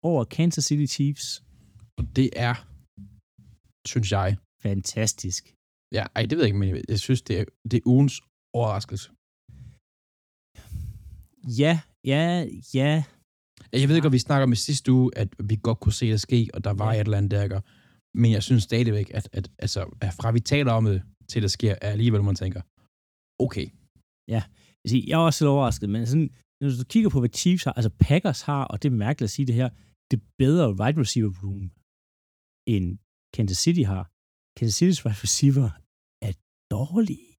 [0.03, 1.43] over Kansas City Chiefs.
[1.99, 2.55] Og det er,
[3.87, 5.55] synes jeg, Fantastisk.
[5.93, 9.09] ja, ej, det ved jeg ikke, men jeg, synes, det er, det er ugens overraskelse.
[11.63, 13.05] Ja, ja, ja.
[13.73, 16.21] Jeg ved ikke, om vi snakker med sidste uge, at vi godt kunne se det
[16.21, 17.01] ske, og der var Ja.
[17.01, 17.61] et eller andet, der gør.
[18.19, 21.51] Men jeg synes stadigvæk, at, at, altså, at fra vi taler om det, til det
[21.51, 22.61] sker, er alligevel, man tænker,
[23.45, 23.67] okay,
[24.35, 24.43] Jeg,
[24.91, 26.31] siger, jeg er også lidt overrasket, men sådan,
[26.61, 29.35] når du kigger på, hvad Chiefs har, altså Packers har, og det er mærkeligt at
[29.37, 29.71] sige det her,
[30.11, 31.65] det bedre wide receiver room,
[32.75, 32.87] end
[33.37, 34.05] Kansas City har.
[34.57, 35.69] Kansas City's wide receiver
[36.27, 36.33] er
[36.77, 37.31] dårlige.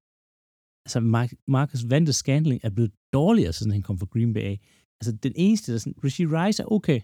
[0.84, 4.52] Altså Marcus Marcus Vande Scandling er blevet dårligere, siden han kom fra Green Bay.
[4.98, 7.00] Altså den eneste, der sådan, Richie Rice er okay.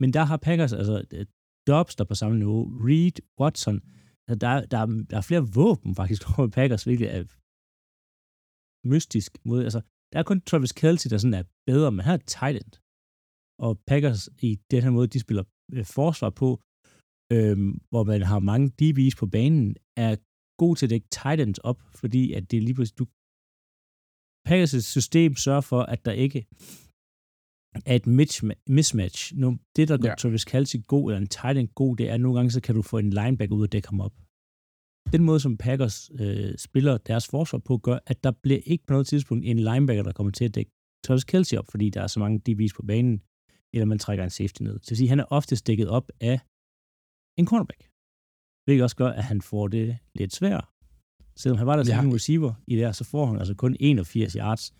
[0.00, 1.26] Men der har Packers, altså øh,
[1.70, 3.76] Dobbs, der på samme niveau, Reed, Watson,
[4.28, 7.22] altså, der, der, er, der er flere våben faktisk over Packers, hvilket er
[8.92, 9.80] mystisk mod, altså,
[10.12, 12.72] der er kun Travis Kelce, der sådan er bedre, men her er tight end.
[13.66, 16.48] Og Packers i den her måde, de spiller øh, forsvar på,
[17.34, 20.12] øhm, hvor man har mange DB's på banen, er
[20.62, 23.06] god til at dække tight ends op, fordi at det er lige pludselig, du,
[24.48, 26.40] Packers' system sørger for, at der ikke
[27.86, 29.34] er et misma- mismatch.
[29.36, 30.14] Nu, det, der gør Ja.
[30.14, 32.74] Travis Kelce god, eller en tight end god, det er, at nogle gange, så kan
[32.74, 34.12] du få en linebacker ud og dække ham op
[35.12, 38.92] den måde, som Packers øh, spiller deres forsvar på, gør, at der bliver ikke på
[38.92, 40.70] noget tidspunkt en linebacker, der kommer til at dække
[41.06, 43.22] Travis Kelce op, fordi der er så mange DB's på banen,
[43.74, 44.72] eller man trækker en safety ned.
[44.78, 46.40] Det vil sige, at han er ofte dækket op af
[47.38, 47.82] en cornerback.
[48.64, 50.64] hvilket også gør, at han får det lidt svært.
[51.36, 52.00] Selvom han var der Ja.
[52.02, 54.74] som receiver i det her, så får han altså kun 81 yards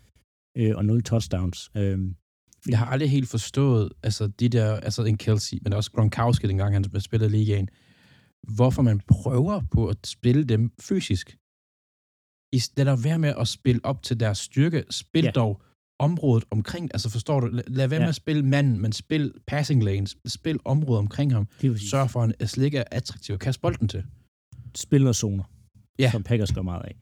[0.57, 1.71] øh, og 0 touchdowns.
[1.77, 1.99] Øh,
[2.69, 6.73] Jeg har aldrig helt forstået, altså de der, altså en Kelsey, men også Gronkowski, dengang
[6.73, 7.69] han spillede ligaen,
[8.55, 11.37] hvorfor man prøver på at spille dem fysisk.
[12.53, 15.31] I stedet at være med at spille op til deres styrke, spil Ja.
[15.31, 15.61] dog
[15.99, 18.03] området omkring, altså forstår du, lad, lad være Ja.
[18.05, 21.47] med at spille manden, men spil passing lanes, spil området omkring ham,
[21.77, 24.03] sørg for, at han slet ikke er attraktiv at kaste bolden til.
[24.75, 25.43] spil noget zoner,
[25.99, 26.11] Ja.
[26.11, 26.95] som Packers gør meget af.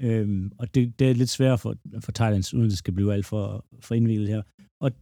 [0.00, 3.26] Øhm, og det, det er lidt svært for, for Thailands, uden det skal blive alt
[3.26, 4.42] for, for indviklet her.
[4.80, 4.92] Og,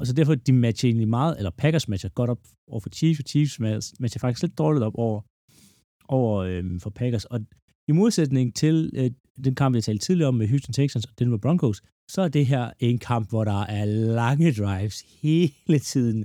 [0.00, 3.20] og så derfor, de matcher egentlig meget, eller Packers matcher godt op over for Chiefs,
[3.20, 3.60] og Chiefs
[4.00, 5.20] matcher faktisk lidt dårligt op over,
[6.08, 7.24] over øhm, for Packers.
[7.24, 7.40] Og
[7.88, 9.10] i modsætning til øh,
[9.44, 12.46] den kamp, jeg talte tidligere om med Houston Texans og Denver Broncos, så er det
[12.46, 16.24] her en kamp, hvor der er lange drives hele tiden.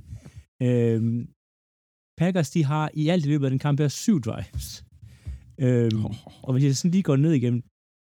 [0.62, 1.28] Øhm,
[2.18, 4.84] Packers, de har i alt i løbet af den kamp her syv drives.
[5.58, 6.04] Øhm,
[6.42, 7.62] og hvis jeg sådan lige går ned igennem,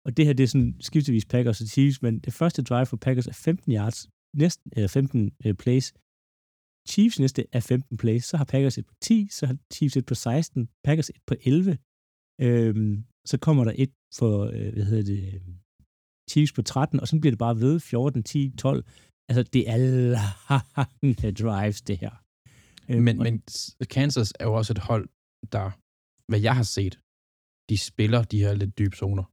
[0.05, 2.97] og det her det er sådan skiftevis Packers og Chiefs, men det første drive for
[2.97, 3.99] Packers er 15 yards,
[4.43, 5.87] næsten, eller 15 uh, plays.
[6.91, 10.05] Chiefs næste er 15 plays, så har Packers et på 10, så har Chiefs et
[10.05, 11.77] på 16, Packers et på 11.
[12.41, 15.41] Øhm, så kommer der et for, øh, hvad hedder det, øh,
[16.31, 18.85] Chiefs på 13, og så bliver det bare ved 14, 10, 12.
[19.29, 22.13] Altså, det er lange drives, det her.
[22.89, 23.41] Øhm, Men, og- men
[23.89, 25.05] Kansas er jo også et hold,
[25.55, 25.65] der,
[26.31, 26.99] hvad jeg har set,
[27.69, 29.23] de spiller de her lidt dybe zoner.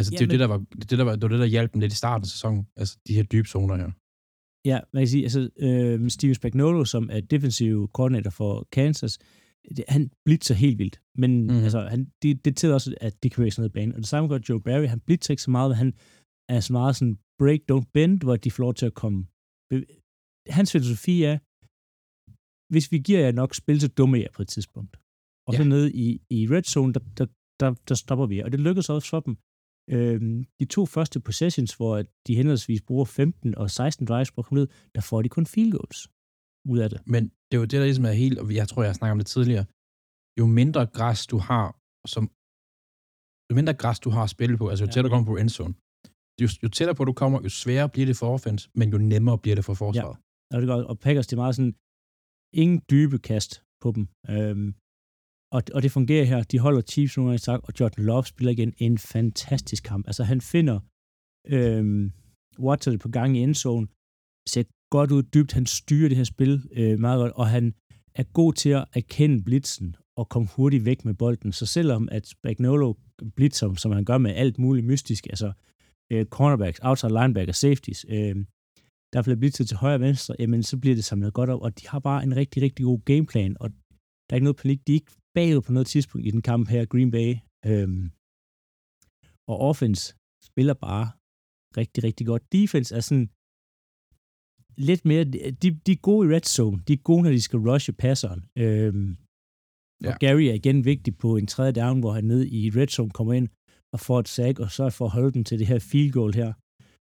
[0.00, 0.58] Altså, Ja, det jo men- det, der var,
[0.90, 2.62] det, der var, det var det, der hjalp dem lidt i starten af sæsonen.
[2.80, 3.90] Altså, de her dybe zoner her.
[4.70, 9.18] Ja, man kan sige, altså øh, Steven Spagnuolo, som er defensiv koordinator for Kansas,
[9.76, 11.00] det, han blitzer helt vildt.
[11.22, 11.50] Men mm.
[11.66, 13.94] Altså, han, det, det tæller også, at det kan være sådan noget bane.
[13.94, 14.86] Og det samme gør Joe Barry.
[14.94, 15.90] Han blitzer ikke så meget, men han
[16.48, 19.18] er så meget sådan break, don't bend, hvor de får lov til at komme.
[20.58, 21.36] Hans filosofi er,
[22.72, 24.96] hvis vi giver jer nok spil, så dummer jeg på et tidspunkt.
[25.46, 25.56] Og ja.
[25.58, 25.68] så Ja.
[25.68, 27.26] nede i, i red zone, der, der,
[27.60, 28.38] der, der stopper vi.
[28.44, 29.34] Og det lykkedes også for dem.
[29.96, 31.94] Øhm, de to første possessions, hvor
[32.26, 35.46] de henholdsvis bruger 15 og 16 drives på at komme ned, der får de kun
[35.46, 36.00] field goals
[36.72, 37.00] ud af det.
[37.06, 39.12] Men det er jo det, der ligesom er helt, og jeg tror, jeg har snakket
[39.16, 39.64] om det tidligere,
[40.40, 41.66] jo mindre græs du har,
[42.14, 42.22] som,
[43.50, 44.92] jo mindre græs du har at spille på, altså jo Ja.
[44.92, 45.74] tættere du kommer på endzone,
[46.42, 49.38] jo, jo tættere på du kommer, jo sværere bliver det for offense, men jo nemmere
[49.42, 50.16] bliver det for forsvaret.
[50.52, 51.74] Og, det gør, og Packers, det er meget sådan,
[52.62, 54.04] ingen dybe kast på dem.
[54.34, 54.68] Øhm,
[55.52, 56.42] og, og det fungerer her.
[56.42, 60.06] De holder Chiefs nu, sagt, og Jordan Love spiller igen en fantastisk kamp.
[60.06, 60.80] Altså han finder
[61.48, 62.10] øh,
[62.58, 63.86] Watson på gang i endzone,
[64.48, 67.74] ser godt ud dybt, han styrer det her spil øh, meget godt, og han
[68.14, 71.52] er god til at erkende blitzen og komme hurtigt væk med bolden.
[71.52, 72.94] Så selvom at Spagnolo
[73.36, 75.52] blitzer, som han gør med alt muligt mystisk, altså
[76.12, 78.36] øh, cornerbacks, outside linebacker, safeties, øh,
[79.12, 81.80] der bliver blitzet til højre og venstre, jamen så bliver det samlet godt op, og
[81.80, 83.70] de har bare en rigtig, rigtig god gameplan, og
[84.30, 84.86] der er ikke noget panik.
[84.86, 87.30] De er ikke bagud på noget tidspunkt i den kamp her, Green Bay.
[87.70, 88.04] Øhm,
[89.50, 90.02] og offense
[90.48, 91.06] spiller bare
[91.80, 92.52] rigtig, rigtig godt.
[92.52, 93.28] Defense er sådan
[94.90, 95.24] lidt mere,
[95.62, 96.78] de, de er gode i red zone.
[96.86, 98.40] De er gode, når de skal rushe passeren.
[98.62, 99.10] Øhm,
[100.04, 100.12] ja.
[100.12, 100.18] Og.
[100.22, 103.32] Gary er igen vigtig på en tredje down, hvor han ned i red zone kommer
[103.32, 103.48] ind
[103.94, 106.34] og får et sack, og så for at holde dem til det her field goal
[106.34, 106.50] her.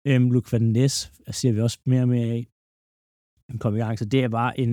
[0.07, 0.95] Øhm, Luke Van Ness
[1.39, 2.47] ser vi også mere og mere af.
[3.49, 4.72] Han kom i gang, så det er bare en,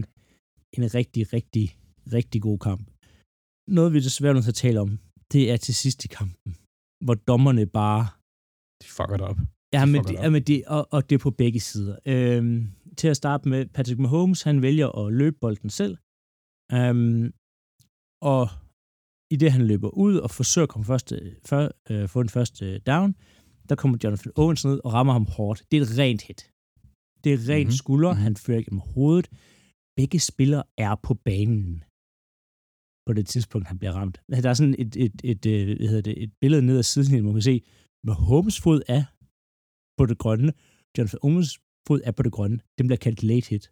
[0.77, 1.67] en rigtig, rigtig,
[2.13, 2.85] rigtig god kamp.
[3.77, 4.99] Noget, vi desværre nødt til at tale om,
[5.33, 6.57] det er til sidst i kampen,
[7.05, 8.03] hvor dommerne bare
[8.83, 9.39] De fucker det op.
[9.73, 10.13] Ja, De men, op.
[10.13, 11.97] ja, men det, og, og det er på begge sider.
[12.07, 15.95] Øhm, til at starte med, Patrick Mahomes, han vælger at løbe bolden selv.
[16.73, 17.25] Øhm,
[18.33, 18.45] og
[19.35, 22.79] i det, han løber ud og forsøger at komme første, for, øh, få den første
[22.79, 23.15] down,
[23.69, 25.65] der kommer Jonathan Owens ned og rammer ham hårdt.
[25.71, 26.41] Det er et rent hit.
[27.25, 27.57] Det er rent Mhm.
[27.59, 27.71] mm-hmm.
[27.83, 28.23] skulder, Mhm.
[28.23, 29.27] han fører igennem hovedet.
[29.97, 31.85] Begge spillere er på banen
[33.09, 34.17] på det tidspunkt, han bliver ramt.
[34.45, 37.21] Der er sådan et, et, et, et, hvad hedder det, et billede ned ad siden,
[37.23, 37.57] hvor man kan se,
[38.09, 39.05] Mahomes fod er
[39.99, 40.53] på det grønne.
[40.95, 41.51] Jonathan Owens
[41.87, 42.59] fod er på det grønne.
[42.79, 43.65] Den bliver kaldt late hit.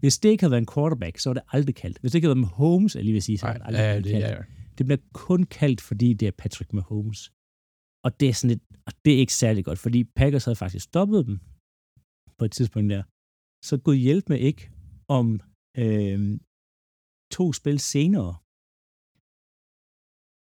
[0.00, 1.96] Hvis det ikke havde været en quarterback, så var det aldrig kaldt.
[1.98, 3.96] Hvis det ikke havde været Mahomes, jeg lige vil sige, så var det aldrig ja,
[3.96, 4.46] det kaldt.
[4.76, 7.20] Det bliver kun kaldt, fordi det er Patrick Mahomes.
[8.04, 10.84] Og det er sådan lidt, og det er ikke særlig godt, fordi Packers havde faktisk
[10.90, 11.36] stoppet dem
[12.38, 13.02] på et tidspunkt der.
[13.68, 14.62] Så Gud hjælp med ikke
[15.18, 15.26] om
[15.82, 16.18] øh,
[17.36, 18.32] to spil senere,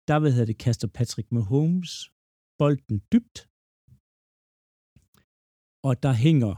[0.09, 1.91] der ved det, kaster Patrick Mahomes
[2.59, 3.37] bolden dybt,
[5.87, 6.53] og der hænger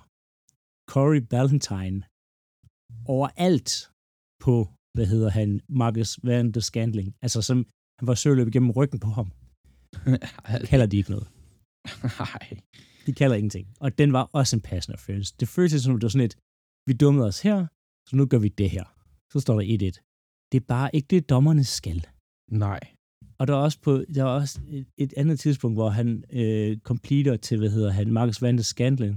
[0.93, 1.99] Corey Ballantyne
[3.15, 3.71] overalt
[4.45, 4.55] på,
[4.95, 5.49] hvad hedder han,
[5.81, 7.09] Marcus Van der Scandling.
[7.25, 7.57] Altså, som
[7.99, 9.27] han var søløb igennem ryggen på ham.
[10.71, 11.27] Kalder de ikke noget.
[12.23, 12.47] Nej.
[13.05, 13.67] De kalder ingenting.
[13.83, 15.35] Og den var også en pass interference.
[15.39, 16.35] Det føltes som, det var sådan et,
[16.87, 17.57] vi dummede os her,
[18.07, 18.85] så nu gør vi det her.
[19.31, 20.08] Så står der 1-1.
[20.51, 21.99] Det er bare ikke det, dommerne skal.
[22.65, 22.79] Nej.
[23.39, 26.77] Og der er også, på, der er også et, et andet tidspunkt, hvor han øh,
[26.89, 29.15] completer til, hvad hedder han, Marcus Van der Scandling,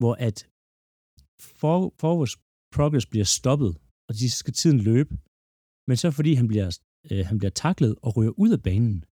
[0.00, 0.36] hvor at
[1.60, 2.36] for, forwards
[2.76, 3.70] progress bliver stoppet,
[4.08, 5.12] og de skal tiden løbe.
[5.88, 6.78] Men så fordi han bliver,
[7.10, 9.04] øh, han bliver taklet og ryger ud af banen,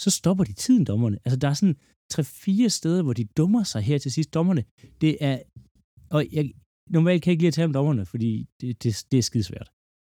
[0.00, 1.18] så stopper de tiden, dommerne.
[1.24, 1.78] Altså, der er sådan
[2.12, 4.34] tre-fire steder, hvor de dummer sig her til sidst.
[4.34, 4.64] Dommerne,
[5.00, 5.36] det er...
[6.10, 6.44] Og jeg,
[6.90, 9.68] normalt kan jeg ikke lide at tale om dommerne, fordi det, det, det er skidesvært.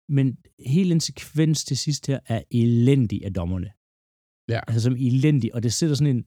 [0.10, 3.70] Men hele en sekvens til sidst her er elendig af dommerne.
[4.53, 4.60] Ja.
[4.68, 6.26] Altså som elendig, og det sætter sådan en,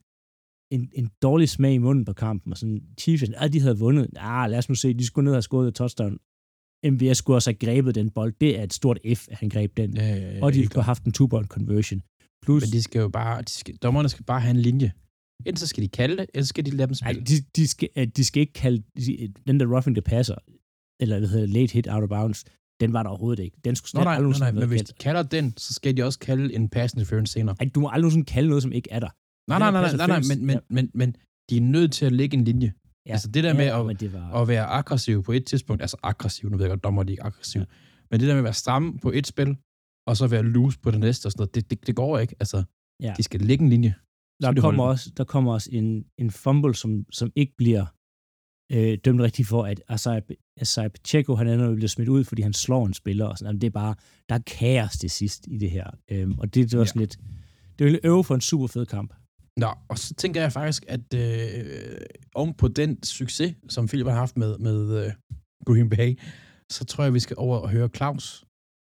[0.70, 4.10] en, en dårlig smag i munden på kampen, og sådan, Chiefs, ah, de havde vundet.
[4.16, 6.18] Ah, lad os nu se, de skulle ned og skåret et touchdown.
[6.92, 8.32] MVS skulle også have grebet den bold.
[8.40, 9.96] Det er et stort F, at han greb den.
[9.96, 12.02] Ja, ja, ja, og de skulle have haft en two-point conversion.
[12.42, 14.92] Plus, Men de skal jo bare, de skal, dommerne skal bare have en linje.
[15.46, 17.24] Enten så skal de kalde det, eller så skal de lade dem nej, spille.
[17.26, 20.34] de, de, skal, øh, de skal ikke kalde de- den der roughing the passer,
[21.00, 22.44] eller hvad hedder late hit out of bounds,
[22.80, 23.56] den var der overhovedet ikke.
[23.64, 26.02] Den skulle Nå, nej, aldrig nej, nej, men hvis de kalder den, så skal de
[26.02, 27.56] også kalde en pass interference senere.
[27.60, 29.08] Ej, du må aldrig nogensinde kalde noget, som ikke er der.
[29.50, 30.60] Nej, nej, nej, nej, nej, interference, men, men, ja.
[30.70, 31.16] men, men
[31.50, 32.72] de er nødt til at lægge en linje.
[33.06, 33.12] Ja.
[33.12, 36.50] Altså det der med at, det var, at være aggressiv på et tidspunkt, altså aggressiv,
[36.50, 37.64] nu ved jeg godt, dommer de ikke aggressiv, ja.
[38.10, 39.56] men det der med at være stramme på et spil,
[40.06, 42.34] og så være loose på det næste og sådan noget, det, det, det går ikke.
[42.40, 42.64] Altså,
[43.00, 43.14] Ja.
[43.16, 43.94] de skal lægge en linje.
[44.42, 47.86] der kommer, også, der kommer også en, en fumble, som, som ikke bliver
[48.74, 50.20] øh, dømt rigtigt for, at Asai,
[50.60, 53.26] Asai Pacheco, han med at blive smidt ud, fordi han slår en spiller.
[53.26, 53.48] Og sådan.
[53.48, 53.94] Jamen, det er bare,
[54.28, 55.90] der er kaos til sidst i det her.
[56.10, 57.18] Øhm, og det, det var sådan lidt,
[57.78, 59.14] det en øve for en super fed kamp.
[59.56, 62.00] Nå, og så tænker jeg faktisk, at øh,
[62.34, 65.12] oven på den succes, som Philip har haft med, med øh,
[65.66, 66.18] Green Bay,
[66.72, 68.44] så tror jeg, vi skal over og høre Claus,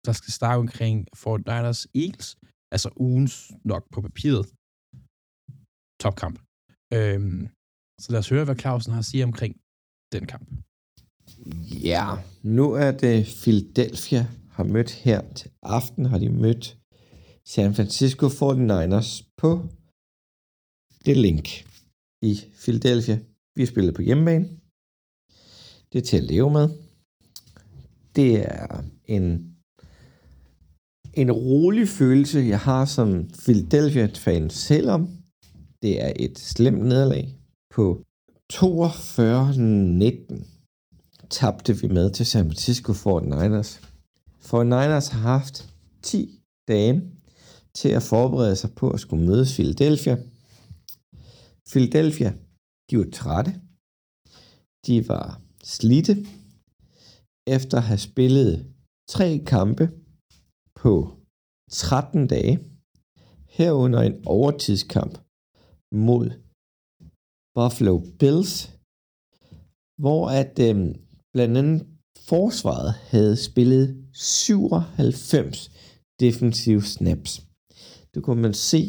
[0.07, 2.37] der skal snakke omkring Fort Niners Eagles,
[2.75, 4.45] altså ugens nok på papiret
[6.03, 6.39] topkamp.
[6.97, 7.41] Øhm,
[8.03, 9.55] så lad os høre, hvad Clausen har at sige omkring
[10.13, 10.49] den kamp.
[11.85, 16.79] Ja, nu er det Philadelphia har mødt her til aften, har de mødt
[17.45, 19.69] San Francisco 49ers på
[21.07, 21.49] det link
[22.23, 23.19] i Philadelphia.
[23.55, 24.49] Vi har spillet på hjemmebane.
[25.93, 26.69] Det er til at leve med.
[28.17, 29.57] Det er en,
[31.15, 35.09] en rolig følelse, jeg har som Philadelphia-fan, selvom
[35.83, 37.39] det er et slemt nederlag
[37.71, 38.05] på
[38.53, 40.45] 42-19
[41.31, 43.71] tabte vi med til San Francisco 49ers.
[44.51, 47.03] 49ers har haft 10 dage
[47.75, 50.17] til at forberede sig på at skulle møde Philadelphia.
[51.71, 52.31] Philadelphia,
[52.91, 53.51] de var trætte.
[54.87, 56.27] De var slidte
[57.47, 58.75] efter at have spillet
[59.09, 59.91] tre kampe
[60.75, 61.17] på
[61.71, 62.59] 13 dage,
[63.49, 65.19] herunder en overtidskamp
[65.93, 66.48] mod
[67.59, 68.53] Buffalo Bills,
[70.03, 70.77] hvor at øh,
[71.33, 71.87] blandt andet
[72.29, 75.71] forsvaret havde spillet 97
[76.21, 77.31] defensive snaps.
[78.15, 78.83] Det kunne man se.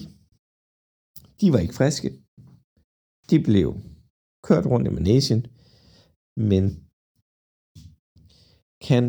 [1.42, 2.10] De var ikke friske.
[3.30, 3.70] De blev
[4.48, 5.42] kørt rundt i managen,
[6.50, 6.64] men
[8.88, 9.06] kan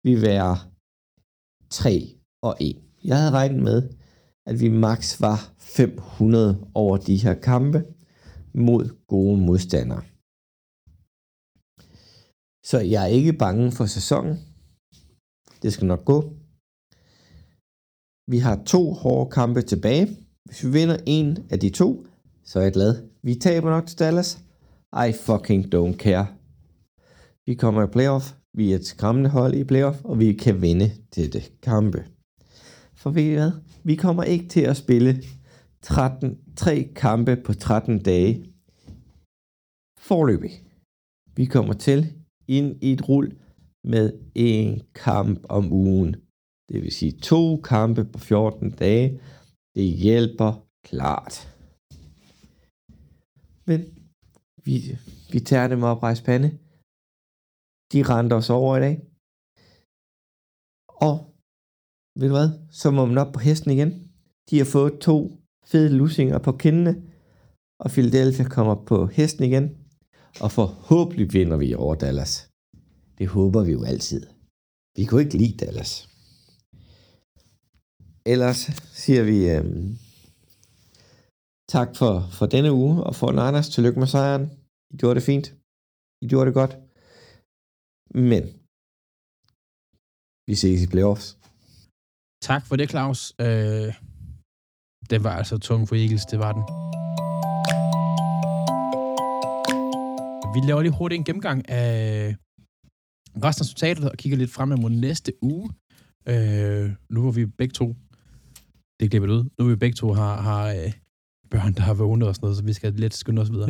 [0.04, 0.58] vil være
[1.70, 2.82] 3 og 1.
[3.04, 3.88] Jeg havde regnet med,
[4.46, 7.84] at vi maks var 500 over de her kampe,
[8.54, 10.02] mod gode modstandere.
[12.64, 14.36] Så jeg er ikke bange for sæsonen.
[15.62, 16.18] Det skal nok gå.
[18.30, 20.06] Vi har to hårde kampe tilbage.
[20.44, 22.06] Hvis vi vinder en af de to,
[22.44, 23.08] så er jeg glad.
[23.22, 24.30] Vi taber nok til Dallas.
[25.06, 26.26] I fucking don't care.
[27.46, 28.26] Vi kommer i playoff.
[28.54, 32.06] Vi er et skræmmende hold i playoff, og vi kan vinde dette kampe.
[32.94, 33.52] For ved I hvad?
[33.84, 35.22] Vi kommer ikke til at spille
[35.82, 38.32] 13, 3 kampe på 13 dage.
[39.98, 40.50] Forløbig.
[41.36, 42.12] Vi kommer til
[42.48, 43.36] ind i et rul
[43.84, 46.16] med en kamp om ugen.
[46.68, 49.20] Det vil sige to kampe på 14 dage.
[49.74, 51.48] Det hjælper klart.
[53.66, 53.80] Men
[54.64, 54.98] vi,
[55.32, 56.58] vi tager dem op rejse pande.
[57.92, 58.96] De rendte os over i dag.
[61.08, 61.14] Og
[62.18, 62.50] ved du hvad?
[62.70, 63.90] Så må man op på hesten igen.
[64.50, 65.16] De har fået to
[65.70, 66.94] fede lusinger på kindene.
[67.82, 69.66] Og Philadelphia kommer på hesten igen.
[70.40, 72.48] Og forhåbentlig vinder vi over Dallas.
[73.18, 74.22] Det håber vi jo altid.
[74.96, 76.08] Vi kunne ikke lide Dallas.
[78.26, 78.60] Ellers
[79.04, 79.98] siger vi øhm,
[81.68, 84.50] tak for, for denne uge, og for Niners, tillykke med sejren.
[84.90, 85.46] I gjorde det fint.
[86.22, 86.76] I gjorde det godt.
[88.14, 88.42] Men
[90.48, 91.38] vi ses i playoffs.
[92.42, 93.34] Tak for det, Claus.
[93.40, 93.94] Øh,
[95.10, 96.64] den var altså tung for Eagles, det var den.
[100.54, 102.36] Vi laver lige hurtigt en gennemgang af
[103.36, 105.70] resten af resultatet og kigger lidt frem mod næste uge.
[106.28, 107.86] Øh, nu hvor vi begge to,
[109.00, 110.92] det glipper ud, nu hvor vi begge to har, har øh,
[111.52, 113.68] børn, der har vågnet og sådan noget, så vi skal lidt skynde os videre.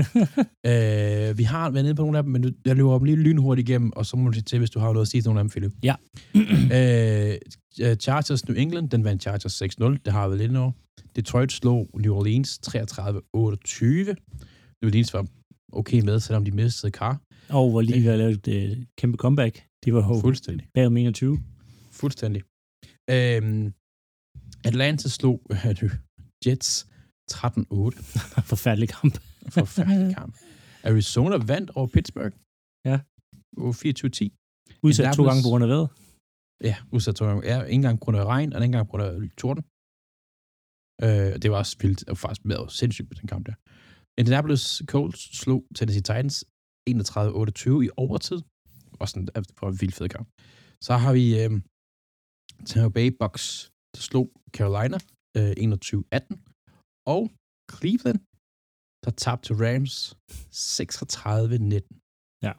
[1.31, 3.69] øh, vi har været nede på nogle af dem, men jeg løber op lige lynhurtigt
[3.69, 5.45] igennem, og så må du til, hvis du har noget at sige til nogle af
[5.45, 5.73] dem, Philip.
[5.83, 5.95] Ja.
[6.79, 9.67] øh, Chargers New England, den vandt Chargers 6-0,
[10.05, 10.73] det har været lidt over.
[11.17, 12.75] Detroit slog New Orleans 33-28.
[14.83, 15.27] New Orleans var
[15.73, 17.21] okay med, selvom de mistede Carr.
[17.49, 19.63] Og hvor lige ved at lave et øh, kæmpe comeback.
[19.85, 20.67] De var jo Fuldstændig.
[20.75, 21.39] bag om 21.
[21.91, 22.43] Fuldstændig.
[23.11, 23.73] Øhm,
[24.65, 25.91] Atlanta slog øh,
[26.47, 26.87] Jets
[27.35, 27.39] 13-8.
[28.53, 29.15] Forfærdelig kamp.
[29.59, 30.35] Forfærdelig kamp.
[30.91, 32.35] Arizona vandt over Pittsburgh.
[32.91, 32.97] Ja.
[33.63, 34.29] Over 24-10.
[34.87, 35.89] Udsat to Indianapolis- gange på grund af vejret.
[36.69, 37.43] Ja, udsat to gange.
[37.51, 39.13] Ja, ikke engang på grund af regn, og ikke engang på grund af
[39.43, 39.63] torden.
[41.05, 43.55] Øh, det var også vildt, og faktisk med sindssygt på den kamp der.
[44.21, 46.37] Indianapolis Colts slog Tennessee Titans
[46.91, 48.41] 31-28 i overtid.
[49.01, 50.29] Og sådan, det var en vildt fed kamp.
[50.87, 51.51] Så har vi øh,
[52.67, 53.45] Tampa Bay Bucks,
[53.95, 54.27] der slog
[54.57, 54.99] Carolina
[55.39, 56.52] øh, 21-18.
[57.07, 57.23] Og
[57.75, 58.21] Cleveland,
[59.05, 59.95] der tabte til Rams
[60.55, 62.43] 36-19.
[62.47, 62.53] Ja.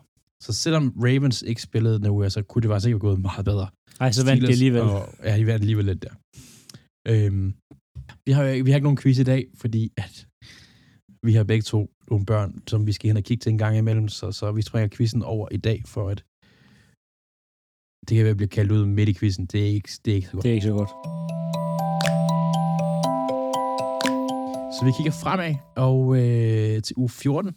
[0.45, 3.67] Så selvom Ravens ikke spillede nu, så kunne det faktisk ikke have gået meget bedre.
[3.99, 4.81] Ej, så vandt de alligevel.
[4.81, 6.13] Og, ja, de vandt alligevel lidt der.
[7.11, 7.47] Øhm,
[8.25, 10.27] vi, har, vi har ikke nogen quiz i dag, fordi at
[11.27, 11.79] vi har begge to
[12.09, 14.61] nogle børn, som vi skal hen og kigge til en gang imellem, så, så vi
[14.61, 16.19] springer quizzen over i dag, for at
[18.07, 19.45] det kan være, blive kaldt ud midt i quizzen.
[19.45, 20.43] Det er ikke, det er ikke så godt.
[20.43, 21.32] Det er ikke så godt.
[24.83, 27.55] Så vi kigger fremad og øh, til uge 14,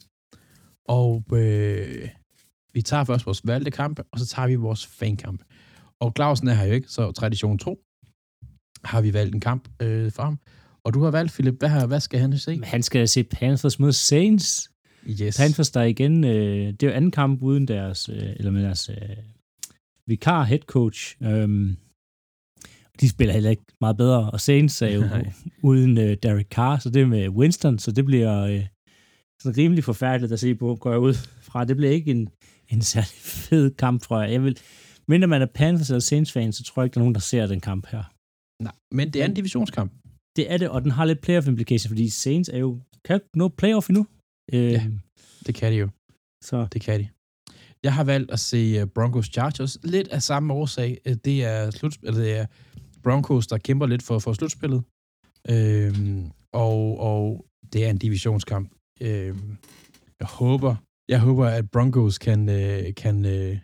[0.89, 2.09] og øh,
[2.73, 5.43] vi tager først vores valgte kampe, og så tager vi vores fankamp.
[6.01, 7.79] Og Clausen er her jo ikke, så tradition 2
[8.85, 10.39] har vi valgt en kamp øh, for ham.
[10.85, 12.61] Og du har valgt, Philip, hvad, har, hvad skal han se?
[12.65, 14.71] Han skal se Panthers mod Saints.
[15.09, 15.37] Yes.
[15.37, 18.89] Panthers, der igen, øh, det er jo anden kamp uden deres, øh, eller med deres
[18.89, 19.17] øh,
[20.07, 21.17] vikar head coach.
[21.23, 21.77] Øhm,
[23.01, 25.33] de spiller heller ikke meget bedre, og Saints er jo Nej.
[25.63, 28.67] uden øh, Derek Carr, så det er med Winston, så det bliver øh,
[29.43, 31.65] sådan rimelig forfærdeligt at se på, går jeg ud fra.
[31.65, 32.29] Det bliver ikke en,
[32.69, 33.09] en særlig
[33.49, 34.33] fed kamp, tror jeg.
[34.33, 34.59] jeg vil,
[35.09, 37.47] mindre man er Panthers eller Saints-fan, så tror jeg ikke, der er nogen, der ser
[37.47, 38.03] den kamp her.
[38.63, 39.93] Nej, men det er en divisionskamp.
[40.37, 43.49] Det er det, og den har lidt playoff implication, fordi Saints er jo, kan nå
[43.49, 44.07] playoff endnu.
[44.53, 44.87] Øh, Ja.
[45.47, 45.89] Det kan de jo.
[46.45, 47.09] Så Det kan de.
[47.83, 49.79] Jeg har valgt at se øh, Broncos Chargers.
[49.85, 50.99] Lidt af samme årsag.
[51.07, 52.47] Øh, Det er, slut, eller det er
[53.07, 54.83] Broncos, der kæmper lidt for, for slutspillet.
[55.55, 56.81] Øhm, og,
[57.11, 58.67] og det er en divisionskamp.
[59.01, 59.51] Øhm,
[60.21, 60.73] jeg håber,
[61.09, 63.59] jeg håber, at Broncos kan, øh, kan øh,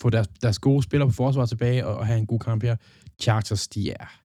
[0.00, 2.76] få deres, deres gode spillere på forsvar tilbage og, og have en god kamp her.
[3.22, 4.22] Chargers, de er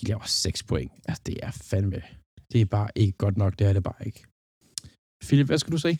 [0.00, 0.92] de laver 6 point.
[1.08, 2.02] Altså, det er fandme,
[2.52, 3.58] det er bare ikke godt nok.
[3.58, 4.20] Det er det bare ikke.
[5.26, 5.98] Philip, hvad skal du se?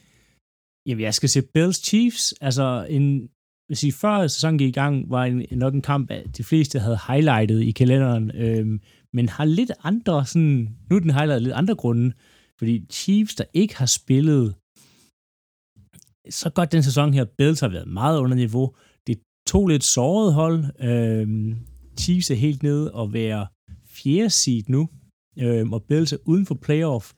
[0.86, 2.34] Jamen, jeg skal se Bills Chiefs.
[2.40, 3.30] Altså, en,
[3.70, 6.78] vil sige, før sæsonen gik i gang, var en, nok en kamp, at de fleste
[6.78, 8.80] havde highlightet i kalenderen, øh,
[9.12, 12.12] men har lidt andre, sådan, nu er den highlightet lidt andre grunde,
[12.58, 14.54] fordi Chiefs, der ikke har spillet
[16.30, 18.74] så godt den sæson her, Bills har været meget under niveau.
[19.06, 20.64] Det er to lidt sårede hold.
[20.80, 21.56] øh,
[21.98, 23.46] Chiefs er helt nede og være
[23.88, 24.88] fjerde seed nu,
[25.38, 27.12] øh, og Bills er uden for playoff.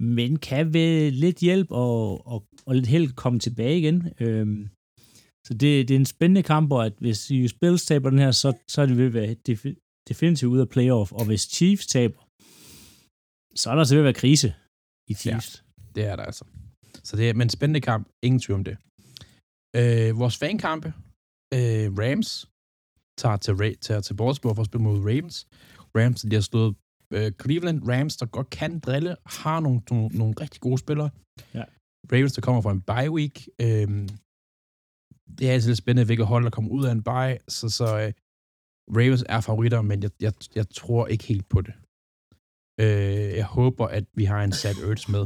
[0.00, 4.08] men kan ved lidt hjælp og, og, og lidt held komme tilbage igen.
[4.20, 4.46] Øh,
[5.48, 8.48] så det, det er en spændende kamp, og at hvis Bills taber den her, så,
[8.68, 12.20] så er det ved at være defi- definitivt ude af playoff, og hvis Chiefs taber,
[13.60, 14.54] så er der så ved at være krise
[15.10, 15.64] i Chiefs.
[15.78, 16.44] Ja, det er der altså.
[17.04, 18.76] Så det er men spændende kamp, ingen tvivl om det.
[19.78, 20.88] Øh, vores fankampe,
[21.54, 22.30] øh, Rams,
[23.22, 23.54] tager til,
[23.86, 25.46] tager til Baltimore for at spille mod Ravens.
[25.96, 26.74] Rams, de har slået
[27.16, 31.10] øh, Cleveland Rams, der godt kan drille, har nogle, nogle, nogle rigtig gode spillere.
[31.54, 31.64] Ja.
[32.12, 33.48] Ravens, der kommer fra en bye week.
[33.64, 34.08] Øh,
[35.38, 37.38] det er altid lidt spændende, hvilket hold, der kommer ud af en bye.
[37.48, 38.12] Så, så øh,
[38.96, 41.74] Ravens er favoritter, men jeg, jeg, jeg tror ikke helt på det.
[42.80, 45.24] Øh, jeg håber, at vi har en Sad Ertz med.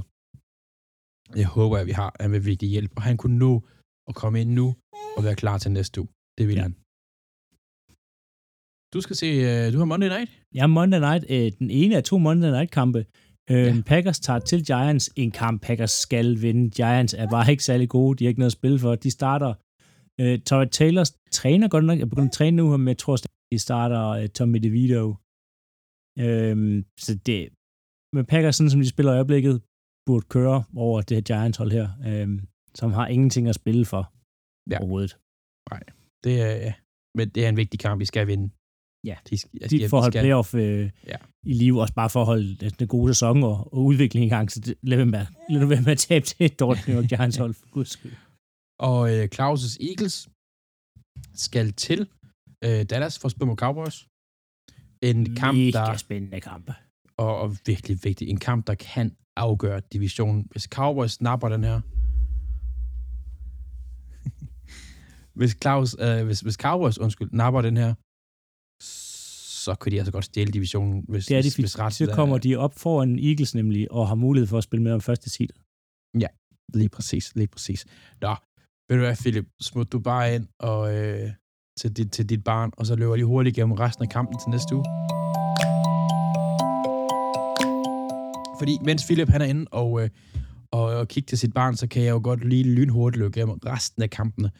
[1.40, 3.52] Jeg håber, at vi har en vigtig hjælp, og han kunne nå
[4.08, 4.66] at komme ind nu
[5.16, 6.08] og være klar til næste uge.
[6.38, 6.62] Det vil ja.
[6.62, 6.72] han.
[8.94, 10.30] Du skal se, uh, du har Monday Night?
[10.54, 11.24] Ja, Monday Night.
[11.30, 13.06] Øh, den ene af to Monday Night-kampe.
[13.50, 13.82] Øh, ja.
[13.86, 15.10] Packers tager til Giants.
[15.16, 16.70] En kamp, Packers skal vinde.
[16.70, 18.18] Giants er bare ikke særlig gode.
[18.18, 18.94] De har ikke noget at spille for.
[18.94, 19.54] De starter...
[20.20, 21.98] Øh, Torrey Taylors træner godt nok.
[21.98, 23.16] Jeg begynder at træne nu, men jeg tror,
[23.52, 25.04] de starter uh, Tommy DeVito.
[26.24, 27.38] Øh, så det...
[28.14, 29.62] Men Packers, sådan som de spiller i øjeblikket,
[30.06, 32.28] burde køre over det her Giants-hold her, øh,
[32.74, 34.02] som har ingenting at spille for
[34.70, 34.78] ja.
[34.78, 35.12] overhovedet.
[35.70, 35.82] Nej,
[36.24, 36.72] det er,
[37.18, 38.50] men det er en vigtig kamp, vi skal vinde.
[39.04, 41.16] Ja, de, de, de får holdt playoff øh, ja.
[41.46, 44.50] i liv, også bare for at holde den gode sæson og, og udvikling i gang,
[44.50, 47.08] så det, lad, være med, lad være med at tabe til et dårligt New York
[47.08, 48.12] Giants hold, for guds skyld.
[48.90, 50.28] Og øh, Claus' Eagles
[51.34, 52.00] skal til
[52.64, 54.08] øh, Dallas for at spille mod Cowboys.
[55.02, 55.96] En kamp, Mega der...
[55.96, 56.70] spændende kamp.
[57.16, 58.28] Og, og virkelig vigtig.
[58.28, 60.48] En kamp, der kan afgøre divisionen.
[60.50, 61.80] Hvis Cowboys snapper den her,
[65.38, 67.94] hvis, Claus, øh, hvis, hvis Cowboys, undskyld, napper den her,
[69.64, 72.38] så kan de altså godt stjæle divisionen, hvis, det er de, hvis, ret, så kommer
[72.38, 75.48] de op foran Eagles nemlig, og har mulighed for at spille med om første seed.
[76.20, 76.26] Ja,
[76.74, 77.86] lige præcis, lige præcis.
[78.20, 78.34] Nå,
[78.92, 81.30] ved du hvad, Philip, smut du bare ind og, øh,
[81.80, 84.50] til, dit, til dit barn, og så løber lige hurtigt gennem resten af kampen til
[84.50, 84.84] næste uge.
[88.60, 90.10] Fordi mens Philip han er inde og, øh,
[90.72, 93.58] og, og kigge til sit barn, så kan jeg jo godt lige lynhurtigt løbe gennem
[93.66, 94.50] resten af kampene,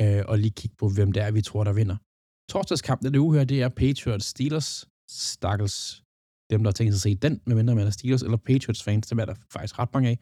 [0.00, 1.96] øh, og lige kigge på, hvem det er, vi tror, der vinder.
[2.50, 4.88] Torsdagskampen denne uge her, det er Patriots Steelers.
[5.10, 6.02] Stakkels
[6.50, 9.06] dem, der har tænkt sig at se den, medmindre man er Steelers eller Patriots fans,
[9.06, 10.18] dem er der faktisk ret mange af.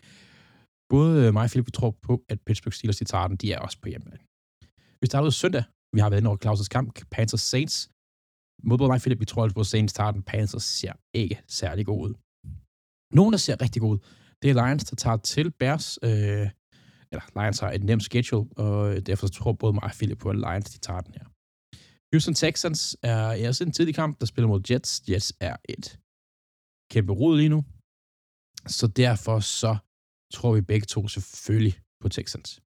[0.95, 3.59] Både øh, mig og Philip, tror på, at Pittsburgh Steelers, de tager den, de er
[3.59, 4.25] også på hjemmebane.
[5.01, 5.65] Vi starter ud søndag.
[5.95, 7.77] Vi har været inde over Claus' kamp, Panthers Saints.
[8.69, 10.23] Mod både mig og Philip, vi tror at på Saints tager den.
[10.23, 12.15] Panthers ser ikke særlig god ud.
[13.19, 13.99] Nogle, der ser rigtig god ud,
[14.43, 15.99] det er Lions, der tager til Bears.
[16.03, 16.49] Øh,
[17.11, 20.37] eller Lions har et nemt schedule, og derfor tror både mig og Philip på, at
[20.37, 21.27] Lions, de tager den her.
[22.13, 25.03] Houston Texans er også en tidlig kamp, der spiller mod Jets.
[25.09, 25.99] Jets er et
[26.93, 27.65] kæmpe rod lige nu.
[28.67, 29.77] Så derfor så
[30.33, 32.61] tror vi begge to selvfølgelig på Texans.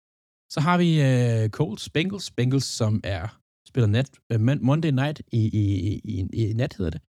[0.50, 2.30] Så har vi uh, Colts Bengals.
[2.30, 7.00] Bengals, som er spiller nat, uh, Monday night i, i, i, i nat, hedder det.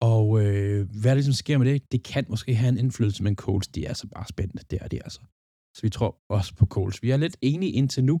[0.00, 3.36] Og uh, hvad der ligesom sker med det, det kan måske have en indflydelse, men
[3.36, 4.62] Colts, de er altså bare spændende.
[4.70, 5.20] Det er de altså.
[5.76, 7.02] Så vi tror også på Colts.
[7.02, 8.20] Vi er lidt enige indtil nu.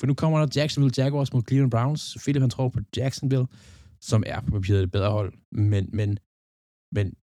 [0.00, 2.16] For nu kommer der Jacksonville Jaguars mod Cleveland Browns.
[2.20, 3.46] Philip han tror på Jacksonville,
[4.00, 5.32] som er på papiret et bedre hold.
[5.52, 6.18] Men, men,
[6.92, 7.14] men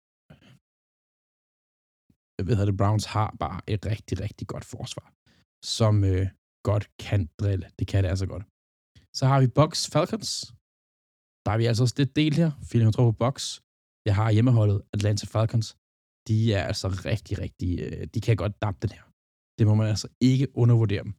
[2.39, 5.13] Øh, hvad hedder det, Browns har bare et rigtig, rigtig godt forsvar,
[5.77, 6.27] som øh,
[6.63, 7.65] godt kan drille.
[7.79, 8.45] Det kan det altså godt.
[9.17, 10.31] Så har vi Bucks Falcons.
[11.45, 12.51] Der er vi altså også lidt del her.
[12.69, 13.45] Philip jeg tror på Bucks.
[14.07, 15.67] Jeg har hjemmeholdet Atlanta Falcons.
[16.27, 17.69] De er altså rigtig, rigtig...
[17.85, 19.05] Øh, de kan godt dampe den her.
[19.57, 21.13] Det må man altså ikke undervurdere dem.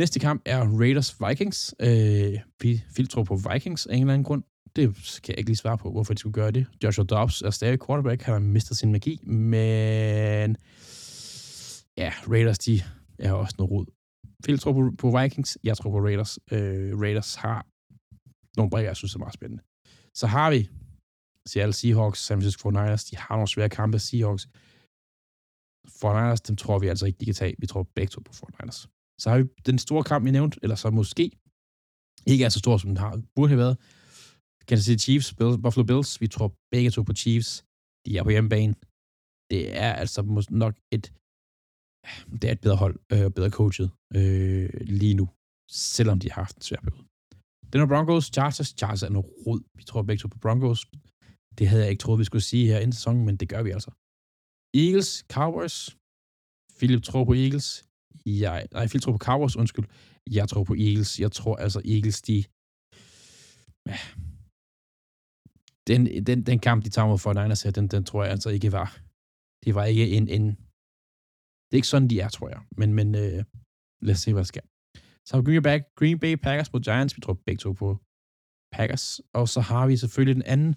[0.00, 1.60] Næste kamp er Raiders-Vikings.
[1.86, 2.34] Øh,
[2.96, 4.42] vi tror på Vikings af en eller anden grund.
[4.76, 6.66] Det kan jeg ikke lige svare på, hvorfor de skulle gøre det.
[6.84, 8.22] Joshua Dobbs er stadig quarterback.
[8.22, 10.56] Han har mistet sin magi, men
[11.96, 12.80] ja, Raiders, de
[13.18, 13.86] er også noget rod.
[14.44, 16.38] Phil tror på, på Vikings, jeg tror på Raiders.
[16.52, 17.66] Øh, Raiders har
[18.56, 19.62] nogle brækker, jeg synes er meget spændende.
[20.14, 20.68] Så har vi
[21.46, 23.10] Seattle Seahawks, San Francisco 49ers.
[23.10, 23.98] De har nogle svære kampe.
[23.98, 24.48] Seahawks
[25.88, 27.54] 49ers, dem tror vi altså ikke, de kan tage.
[27.58, 28.86] Vi tror begge to på 49ers.
[29.20, 31.30] Så har vi den store kamp, vi nævnte, eller så måske
[32.26, 33.76] ikke er så stor, som den har, burde have været.
[34.68, 36.10] Kansas City Chiefs, Bills, Buffalo Bills.
[36.22, 37.50] Vi tror begge to på Chiefs.
[38.04, 38.74] De er på hjemmebane.
[39.52, 40.20] Det er altså
[40.62, 41.04] nok et,
[42.40, 43.88] det er et bedre hold, øh, bedre coachet
[44.18, 45.26] øh, lige nu,
[45.96, 47.04] selvom de har haft en svær periode.
[47.72, 48.70] Den er Broncos, Chargers.
[48.80, 49.60] Chargers er noget rod.
[49.78, 50.80] Vi tror begge to på Broncos.
[51.58, 53.70] Det havde jeg ikke troet, vi skulle sige her inden sæsonen, men det gør vi
[53.70, 53.90] altså.
[54.84, 55.76] Eagles, Cowboys.
[56.78, 57.68] Philip tror på Eagles.
[58.26, 59.86] Jeg, nej, Philip tror på Cowboys, undskyld.
[60.38, 61.20] Jeg tror på Eagles.
[61.20, 62.36] Jeg tror altså, Eagles, de...
[65.88, 68.50] Den, den, den kamp, de tager mod for Niners her, den, den tror jeg altså
[68.50, 68.88] ikke var
[69.64, 70.44] det var ikke en, en
[71.66, 72.60] det er ikke sådan, de er, tror jeg.
[72.76, 73.44] Men, men øh,
[74.02, 74.60] lad os se, hvad der sker.
[75.26, 77.16] Så har vi Green Bay, Green Bay Packers mod Giants.
[77.16, 77.98] Vi tror begge to på
[78.76, 79.20] Packers.
[79.34, 80.74] Og så har vi selvfølgelig den anden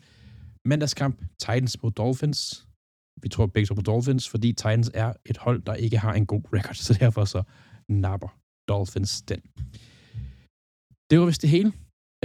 [0.65, 2.67] mandagskamp, Titans mod Dolphins.
[3.23, 6.25] Vi tror begge to på Dolphins, fordi Titans er et hold, der ikke har en
[6.25, 7.43] god record, så derfor så
[7.89, 8.31] napper
[8.69, 9.41] Dolphins den.
[11.09, 11.71] Det var vist det hele.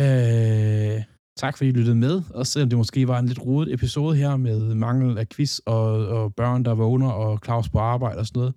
[0.04, 0.98] Øh,
[1.38, 4.36] tak fordi I lyttede med, og selvom det måske var en lidt rodet episode her
[4.36, 8.40] med mangel af quiz og, og børn, der vågner, og Claus på arbejde og sådan
[8.40, 8.54] noget.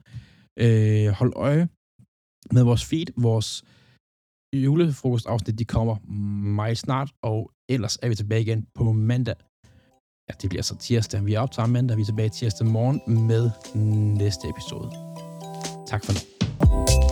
[0.60, 1.68] Øh, hold øje
[2.52, 3.64] med vores feed, vores
[4.56, 5.96] julefrokostafsnit, de kommer
[6.56, 9.36] meget snart, og ellers er vi tilbage igen på mandag.
[10.30, 11.26] Ja, det bliver så tirsdag.
[11.26, 13.52] Vi er optaget mandag, vi er tilbage tirsdag morgen med
[14.18, 14.90] næste episode.
[15.88, 17.09] Tak for nu.